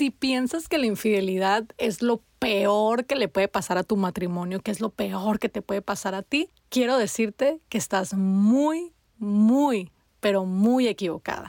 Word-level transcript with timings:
Si 0.00 0.08
piensas 0.08 0.66
que 0.66 0.78
la 0.78 0.86
infidelidad 0.86 1.64
es 1.76 2.00
lo 2.00 2.22
peor 2.38 3.04
que 3.04 3.16
le 3.16 3.28
puede 3.28 3.48
pasar 3.48 3.76
a 3.76 3.82
tu 3.82 3.98
matrimonio, 3.98 4.60
que 4.60 4.70
es 4.70 4.80
lo 4.80 4.88
peor 4.88 5.38
que 5.38 5.50
te 5.50 5.60
puede 5.60 5.82
pasar 5.82 6.14
a 6.14 6.22
ti, 6.22 6.48
quiero 6.70 6.96
decirte 6.96 7.60
que 7.68 7.76
estás 7.76 8.14
muy, 8.14 8.94
muy, 9.18 9.92
pero 10.20 10.46
muy 10.46 10.88
equivocada. 10.88 11.48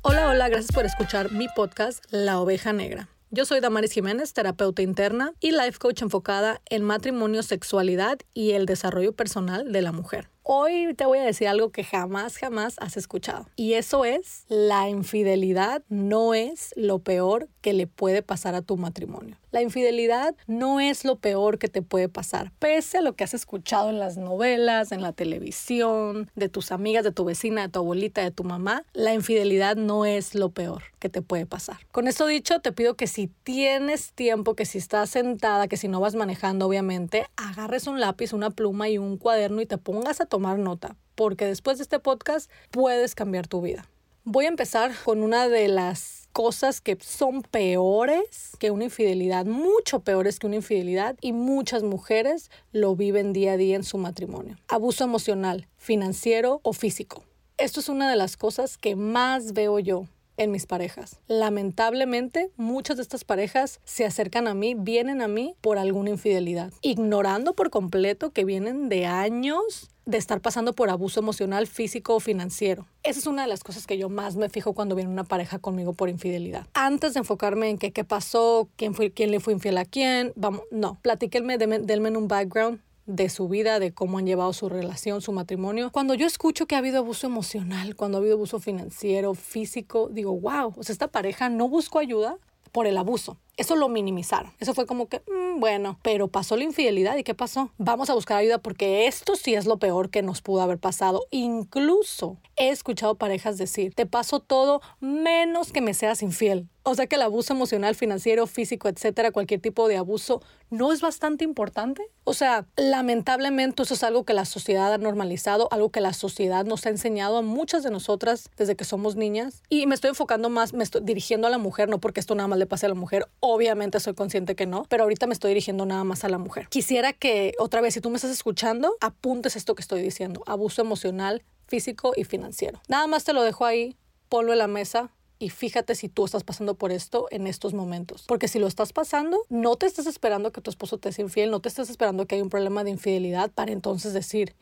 Hola, 0.00 0.30
hola, 0.30 0.48
gracias 0.48 0.72
por 0.72 0.86
escuchar 0.86 1.30
mi 1.30 1.48
podcast 1.54 2.02
La 2.08 2.40
Oveja 2.40 2.72
Negra. 2.72 3.10
Yo 3.30 3.44
soy 3.44 3.60
Damaris 3.60 3.92
Jiménez, 3.92 4.32
terapeuta 4.32 4.80
interna 4.80 5.34
y 5.40 5.50
life 5.50 5.78
coach 5.78 6.00
enfocada 6.00 6.62
en 6.70 6.82
matrimonio, 6.82 7.42
sexualidad 7.42 8.16
y 8.32 8.52
el 8.52 8.64
desarrollo 8.64 9.12
personal 9.12 9.72
de 9.72 9.82
la 9.82 9.92
mujer. 9.92 10.30
Hoy 10.48 10.94
te 10.94 11.04
voy 11.04 11.18
a 11.18 11.24
decir 11.24 11.48
algo 11.48 11.70
que 11.70 11.82
jamás, 11.82 12.38
jamás 12.38 12.76
has 12.78 12.96
escuchado. 12.96 13.46
Y 13.56 13.72
eso 13.72 14.04
es, 14.04 14.44
la 14.46 14.88
infidelidad 14.88 15.82
no 15.88 16.34
es 16.34 16.72
lo 16.76 17.00
peor 17.00 17.48
que 17.62 17.72
le 17.72 17.88
puede 17.88 18.22
pasar 18.22 18.54
a 18.54 18.62
tu 18.62 18.76
matrimonio. 18.76 19.36
La 19.56 19.62
infidelidad 19.62 20.36
no 20.46 20.80
es 20.80 21.06
lo 21.06 21.16
peor 21.16 21.58
que 21.58 21.68
te 21.68 21.80
puede 21.80 22.10
pasar, 22.10 22.52
pese 22.58 22.98
a 22.98 23.00
lo 23.00 23.14
que 23.14 23.24
has 23.24 23.32
escuchado 23.32 23.88
en 23.88 23.98
las 23.98 24.18
novelas, 24.18 24.92
en 24.92 25.00
la 25.00 25.12
televisión, 25.12 26.30
de 26.36 26.50
tus 26.50 26.72
amigas, 26.72 27.04
de 27.04 27.10
tu 27.10 27.24
vecina, 27.24 27.62
de 27.62 27.68
tu 27.70 27.78
abuelita, 27.78 28.20
de 28.20 28.30
tu 28.30 28.44
mamá. 28.44 28.84
La 28.92 29.14
infidelidad 29.14 29.76
no 29.76 30.04
es 30.04 30.34
lo 30.34 30.50
peor 30.50 30.82
que 30.98 31.08
te 31.08 31.22
puede 31.22 31.46
pasar. 31.46 31.78
Con 31.90 32.06
esto 32.06 32.26
dicho, 32.26 32.60
te 32.60 32.70
pido 32.70 32.96
que 32.96 33.06
si 33.06 33.30
tienes 33.44 34.12
tiempo, 34.12 34.54
que 34.54 34.66
si 34.66 34.76
estás 34.76 35.08
sentada, 35.08 35.68
que 35.68 35.78
si 35.78 35.88
no 35.88 36.00
vas 36.00 36.16
manejando, 36.16 36.66
obviamente, 36.66 37.24
agarres 37.36 37.86
un 37.86 37.98
lápiz, 37.98 38.34
una 38.34 38.50
pluma 38.50 38.90
y 38.90 38.98
un 38.98 39.16
cuaderno 39.16 39.62
y 39.62 39.66
te 39.66 39.78
pongas 39.78 40.20
a 40.20 40.26
tomar 40.26 40.58
nota, 40.58 40.96
porque 41.14 41.46
después 41.46 41.78
de 41.78 41.84
este 41.84 41.98
podcast 41.98 42.50
puedes 42.70 43.14
cambiar 43.14 43.48
tu 43.48 43.62
vida. 43.62 43.86
Voy 44.28 44.44
a 44.46 44.48
empezar 44.48 44.90
con 45.04 45.22
una 45.22 45.48
de 45.48 45.68
las 45.68 46.25
cosas 46.36 46.82
que 46.82 46.98
son 47.00 47.40
peores 47.40 48.50
que 48.58 48.70
una 48.70 48.84
infidelidad, 48.84 49.46
mucho 49.46 50.00
peores 50.00 50.38
que 50.38 50.46
una 50.46 50.56
infidelidad 50.56 51.16
y 51.22 51.32
muchas 51.32 51.82
mujeres 51.82 52.50
lo 52.72 52.94
viven 52.94 53.32
día 53.32 53.52
a 53.52 53.56
día 53.56 53.74
en 53.74 53.84
su 53.84 53.96
matrimonio. 53.96 54.58
Abuso 54.68 55.02
emocional, 55.02 55.66
financiero 55.78 56.60
o 56.62 56.74
físico. 56.74 57.24
Esto 57.56 57.80
es 57.80 57.88
una 57.88 58.10
de 58.10 58.16
las 58.16 58.36
cosas 58.36 58.76
que 58.76 58.96
más 58.96 59.54
veo 59.54 59.78
yo 59.78 60.08
en 60.36 60.50
mis 60.50 60.66
parejas. 60.66 61.20
Lamentablemente, 61.28 62.50
muchas 62.56 62.96
de 62.96 63.02
estas 63.02 63.24
parejas 63.24 63.80
se 63.84 64.04
acercan 64.04 64.48
a 64.48 64.54
mí, 64.54 64.74
vienen 64.74 65.22
a 65.22 65.28
mí 65.28 65.54
por 65.60 65.78
alguna 65.78 66.10
infidelidad, 66.10 66.72
ignorando 66.82 67.54
por 67.54 67.70
completo 67.70 68.30
que 68.30 68.44
vienen 68.44 68.88
de 68.88 69.06
años 69.06 69.90
de 70.06 70.18
estar 70.18 70.40
pasando 70.40 70.72
por 70.72 70.88
abuso 70.88 71.18
emocional, 71.18 71.66
físico 71.66 72.14
o 72.14 72.20
financiero. 72.20 72.86
Esa 73.02 73.18
es 73.18 73.26
una 73.26 73.42
de 73.42 73.48
las 73.48 73.64
cosas 73.64 73.88
que 73.88 73.98
yo 73.98 74.08
más 74.08 74.36
me 74.36 74.48
fijo 74.48 74.72
cuando 74.72 74.94
viene 74.94 75.10
una 75.10 75.24
pareja 75.24 75.58
conmigo 75.58 75.94
por 75.94 76.08
infidelidad. 76.08 76.66
Antes 76.74 77.14
de 77.14 77.20
enfocarme 77.20 77.70
en 77.70 77.78
qué, 77.78 77.92
qué 77.92 78.04
pasó, 78.04 78.68
quién, 78.76 78.94
fue, 78.94 79.10
quién 79.10 79.32
le 79.32 79.40
fue 79.40 79.52
infiel 79.52 79.78
a 79.78 79.84
quién, 79.84 80.32
vamos, 80.36 80.62
no, 80.70 80.98
platíquenme, 81.02 81.58
denme 81.58 82.16
un 82.16 82.28
background 82.28 82.80
de 83.06 83.28
su 83.28 83.48
vida, 83.48 83.78
de 83.78 83.92
cómo 83.92 84.18
han 84.18 84.26
llevado 84.26 84.52
su 84.52 84.68
relación, 84.68 85.22
su 85.22 85.32
matrimonio. 85.32 85.90
Cuando 85.92 86.14
yo 86.14 86.26
escucho 86.26 86.66
que 86.66 86.74
ha 86.74 86.78
habido 86.78 86.98
abuso 86.98 87.26
emocional, 87.26 87.94
cuando 87.96 88.18
ha 88.18 88.20
habido 88.20 88.34
abuso 88.34 88.58
financiero, 88.58 89.34
físico, 89.34 90.08
digo, 90.12 90.38
wow, 90.38 90.74
o 90.76 90.82
sea, 90.82 90.92
esta 90.92 91.08
pareja 91.08 91.48
no 91.48 91.68
buscó 91.68 92.00
ayuda 92.00 92.38
por 92.72 92.86
el 92.86 92.98
abuso. 92.98 93.38
Eso 93.56 93.74
lo 93.74 93.88
minimizaron. 93.88 94.52
Eso 94.60 94.74
fue 94.74 94.86
como 94.86 95.08
que, 95.08 95.20
mm, 95.20 95.60
bueno, 95.60 95.98
pero 96.02 96.28
pasó 96.28 96.56
la 96.56 96.64
infidelidad 96.64 97.16
y 97.16 97.24
¿qué 97.24 97.34
pasó? 97.34 97.70
Vamos 97.78 98.10
a 98.10 98.14
buscar 98.14 98.36
ayuda 98.36 98.58
porque 98.58 99.06
esto 99.06 99.34
sí 99.34 99.54
es 99.54 99.64
lo 99.64 99.78
peor 99.78 100.10
que 100.10 100.22
nos 100.22 100.42
pudo 100.42 100.60
haber 100.60 100.78
pasado. 100.78 101.26
Incluso 101.30 102.36
he 102.56 102.68
escuchado 102.68 103.14
parejas 103.14 103.56
decir, 103.56 103.94
te 103.94 104.06
paso 104.06 104.40
todo 104.40 104.82
menos 105.00 105.72
que 105.72 105.80
me 105.80 105.94
seas 105.94 106.22
infiel. 106.22 106.68
O 106.88 106.94
sea 106.94 107.08
que 107.08 107.16
el 107.16 107.22
abuso 107.22 107.52
emocional, 107.52 107.96
financiero, 107.96 108.46
físico, 108.46 108.88
etcétera, 108.88 109.32
cualquier 109.32 109.60
tipo 109.60 109.88
de 109.88 109.96
abuso, 109.96 110.40
¿no 110.70 110.92
es 110.92 111.00
bastante 111.00 111.42
importante? 111.42 112.00
O 112.22 112.32
sea, 112.32 112.64
lamentablemente 112.76 113.82
eso 113.82 113.94
es 113.94 114.04
algo 114.04 114.24
que 114.24 114.34
la 114.34 114.44
sociedad 114.44 114.94
ha 114.94 114.98
normalizado, 114.98 115.66
algo 115.72 115.90
que 115.90 116.00
la 116.00 116.12
sociedad 116.12 116.64
nos 116.64 116.86
ha 116.86 116.90
enseñado 116.90 117.38
a 117.38 117.42
muchas 117.42 117.82
de 117.82 117.90
nosotras 117.90 118.50
desde 118.56 118.76
que 118.76 118.84
somos 118.84 119.16
niñas. 119.16 119.64
Y 119.68 119.86
me 119.86 119.96
estoy 119.96 120.10
enfocando 120.10 120.48
más, 120.48 120.74
me 120.74 120.84
estoy 120.84 121.00
dirigiendo 121.02 121.48
a 121.48 121.50
la 121.50 121.58
mujer, 121.58 121.88
no 121.88 121.98
porque 121.98 122.20
esto 122.20 122.36
nada 122.36 122.46
más 122.46 122.60
le 122.60 122.66
pase 122.66 122.86
a 122.86 122.88
la 122.88 122.94
mujer, 122.94 123.26
obviamente 123.48 124.00
soy 124.00 124.14
consciente 124.14 124.54
que 124.54 124.66
no, 124.66 124.84
pero 124.88 125.04
ahorita 125.04 125.26
me 125.26 125.32
estoy 125.32 125.50
dirigiendo 125.50 125.86
nada 125.86 126.04
más 126.04 126.24
a 126.24 126.28
la 126.28 126.38
mujer. 126.38 126.68
Quisiera 126.68 127.12
que, 127.12 127.54
otra 127.58 127.80
vez, 127.80 127.94
si 127.94 128.00
tú 128.00 128.10
me 128.10 128.16
estás 128.16 128.30
escuchando, 128.30 128.96
apuntes 129.00 129.56
esto 129.56 129.74
que 129.74 129.82
estoy 129.82 130.02
diciendo, 130.02 130.42
abuso 130.46 130.82
emocional, 130.82 131.42
físico 131.66 132.12
y 132.16 132.24
financiero. 132.24 132.80
Nada 132.88 133.06
más 133.06 133.24
te 133.24 133.32
lo 133.32 133.42
dejo 133.42 133.64
ahí, 133.64 133.96
ponlo 134.28 134.52
en 134.52 134.58
la 134.58 134.68
mesa, 134.68 135.10
y 135.38 135.50
fíjate 135.50 135.94
si 135.94 136.08
tú 136.08 136.24
estás 136.24 136.44
pasando 136.44 136.74
por 136.74 136.92
esto 136.92 137.26
en 137.30 137.46
estos 137.46 137.74
momentos. 137.74 138.24
Porque 138.26 138.48
si 138.48 138.58
lo 138.58 138.66
estás 138.66 138.92
pasando, 138.92 139.38
no 139.48 139.76
te 139.76 139.86
estás 139.86 140.06
esperando 140.06 140.52
que 140.52 140.60
tu 140.60 140.70
esposo 140.70 140.98
te 140.98 141.12
sea 141.12 141.24
infiel, 141.24 141.50
no 141.50 141.60
te 141.60 141.68
estás 141.68 141.90
esperando 141.90 142.26
que 142.26 142.36
haya 142.36 142.44
un 142.44 142.50
problema 142.50 142.84
de 142.84 142.90
infidelidad 142.90 143.50
para 143.50 143.72
entonces 143.72 144.12
decir, 144.12 144.54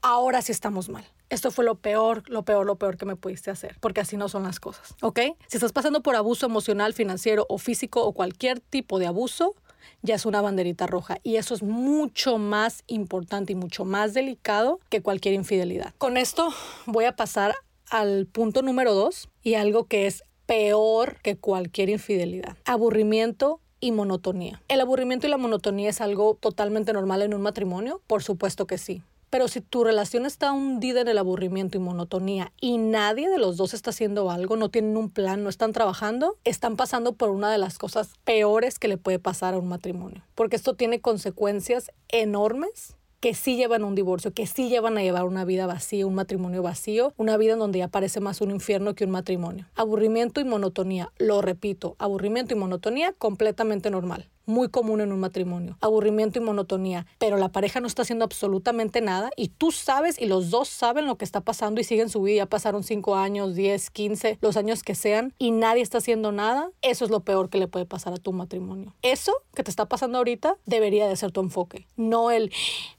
ahora 0.00 0.42
sí 0.42 0.52
estamos 0.52 0.88
mal. 0.88 1.04
Esto 1.28 1.50
fue 1.50 1.64
lo 1.64 1.76
peor, 1.76 2.28
lo 2.28 2.42
peor, 2.42 2.66
lo 2.66 2.76
peor 2.76 2.98
que 2.98 3.06
me 3.06 3.16
pudiste 3.16 3.50
hacer, 3.50 3.76
porque 3.80 4.02
así 4.02 4.18
no 4.18 4.28
son 4.28 4.42
las 4.42 4.60
cosas, 4.60 4.94
¿ok? 5.00 5.20
Si 5.46 5.56
estás 5.56 5.72
pasando 5.72 6.02
por 6.02 6.14
abuso 6.14 6.44
emocional, 6.44 6.92
financiero 6.92 7.46
o 7.48 7.56
físico 7.56 8.04
o 8.04 8.12
cualquier 8.12 8.60
tipo 8.60 8.98
de 8.98 9.06
abuso, 9.06 9.54
ya 10.02 10.14
es 10.14 10.26
una 10.26 10.42
banderita 10.42 10.86
roja 10.86 11.18
y 11.22 11.36
eso 11.36 11.54
es 11.54 11.62
mucho 11.62 12.38
más 12.38 12.84
importante 12.86 13.52
y 13.52 13.56
mucho 13.56 13.84
más 13.84 14.14
delicado 14.14 14.78
que 14.88 15.00
cualquier 15.00 15.34
infidelidad. 15.34 15.94
Con 15.98 16.16
esto 16.16 16.50
voy 16.86 17.06
a 17.06 17.16
pasar 17.16 17.54
al 17.92 18.26
punto 18.26 18.62
número 18.62 18.94
dos 18.94 19.28
y 19.42 19.54
algo 19.54 19.84
que 19.84 20.06
es 20.06 20.24
peor 20.46 21.18
que 21.22 21.36
cualquier 21.36 21.90
infidelidad. 21.90 22.56
Aburrimiento 22.64 23.60
y 23.80 23.92
monotonía. 23.92 24.62
¿El 24.68 24.80
aburrimiento 24.80 25.26
y 25.26 25.30
la 25.30 25.36
monotonía 25.36 25.90
es 25.90 26.00
algo 26.00 26.38
totalmente 26.40 26.94
normal 26.94 27.20
en 27.20 27.34
un 27.34 27.42
matrimonio? 27.42 28.00
Por 28.06 28.22
supuesto 28.22 28.66
que 28.66 28.78
sí. 28.78 29.02
Pero 29.28 29.46
si 29.46 29.60
tu 29.60 29.84
relación 29.84 30.24
está 30.24 30.52
hundida 30.52 31.02
en 31.02 31.08
el 31.08 31.18
aburrimiento 31.18 31.76
y 31.76 31.80
monotonía 31.80 32.52
y 32.60 32.78
nadie 32.78 33.28
de 33.28 33.38
los 33.38 33.56
dos 33.56 33.74
está 33.74 33.90
haciendo 33.90 34.30
algo, 34.30 34.56
no 34.56 34.70
tienen 34.70 34.96
un 34.96 35.10
plan, 35.10 35.42
no 35.42 35.50
están 35.50 35.72
trabajando, 35.72 36.36
están 36.44 36.76
pasando 36.76 37.12
por 37.12 37.30
una 37.30 37.50
de 37.50 37.58
las 37.58 37.78
cosas 37.78 38.12
peores 38.24 38.78
que 38.78 38.88
le 38.88 38.98
puede 38.98 39.18
pasar 39.18 39.54
a 39.54 39.58
un 39.58 39.68
matrimonio. 39.68 40.22
Porque 40.34 40.56
esto 40.56 40.74
tiene 40.74 41.00
consecuencias 41.00 41.92
enormes 42.08 42.96
que 43.22 43.34
sí 43.34 43.54
llevan 43.54 43.84
un 43.84 43.94
divorcio, 43.94 44.34
que 44.34 44.48
sí 44.48 44.68
llevan 44.68 44.98
a 44.98 45.02
llevar 45.02 45.26
una 45.26 45.44
vida 45.44 45.64
vacía, 45.66 46.08
un 46.08 46.14
matrimonio 46.16 46.60
vacío, 46.60 47.14
una 47.16 47.36
vida 47.36 47.52
en 47.52 47.60
donde 47.60 47.78
ya 47.78 47.86
parece 47.86 48.18
más 48.18 48.40
un 48.40 48.50
infierno 48.50 48.96
que 48.96 49.04
un 49.04 49.12
matrimonio. 49.12 49.68
Aburrimiento 49.76 50.40
y 50.40 50.44
monotonía, 50.44 51.12
lo 51.18 51.40
repito, 51.40 51.94
aburrimiento 52.00 52.52
y 52.52 52.58
monotonía 52.58 53.12
completamente 53.12 53.90
normal 53.90 54.28
muy 54.46 54.68
común 54.68 55.00
en 55.00 55.12
un 55.12 55.20
matrimonio, 55.20 55.76
aburrimiento 55.80 56.38
y 56.38 56.42
monotonía, 56.42 57.06
pero 57.18 57.36
la 57.36 57.50
pareja 57.50 57.80
no 57.80 57.86
está 57.86 58.02
haciendo 58.02 58.24
absolutamente 58.24 59.00
nada 59.00 59.30
y 59.36 59.48
tú 59.48 59.70
sabes 59.70 60.20
y 60.20 60.26
los 60.26 60.50
dos 60.50 60.68
saben 60.68 61.06
lo 61.06 61.16
que 61.16 61.24
está 61.24 61.40
pasando 61.40 61.80
y 61.80 61.84
siguen 61.84 62.08
su 62.08 62.22
vida, 62.22 62.38
ya 62.38 62.46
pasaron 62.46 62.82
5 62.82 63.16
años, 63.16 63.54
10, 63.54 63.90
15, 63.90 64.38
los 64.40 64.56
años 64.56 64.82
que 64.82 64.94
sean 64.94 65.32
y 65.38 65.50
nadie 65.50 65.82
está 65.82 65.98
haciendo 65.98 66.32
nada, 66.32 66.70
eso 66.82 67.04
es 67.04 67.10
lo 67.10 67.20
peor 67.20 67.50
que 67.50 67.58
le 67.58 67.68
puede 67.68 67.86
pasar 67.86 68.14
a 68.14 68.18
tu 68.18 68.32
matrimonio. 68.32 68.94
Eso 69.02 69.32
que 69.54 69.62
te 69.62 69.70
está 69.70 69.86
pasando 69.86 70.18
ahorita 70.18 70.56
debería 70.66 71.08
de 71.08 71.16
ser 71.16 71.30
tu 71.30 71.40
enfoque, 71.40 71.86
no 71.96 72.30
el 72.30 72.52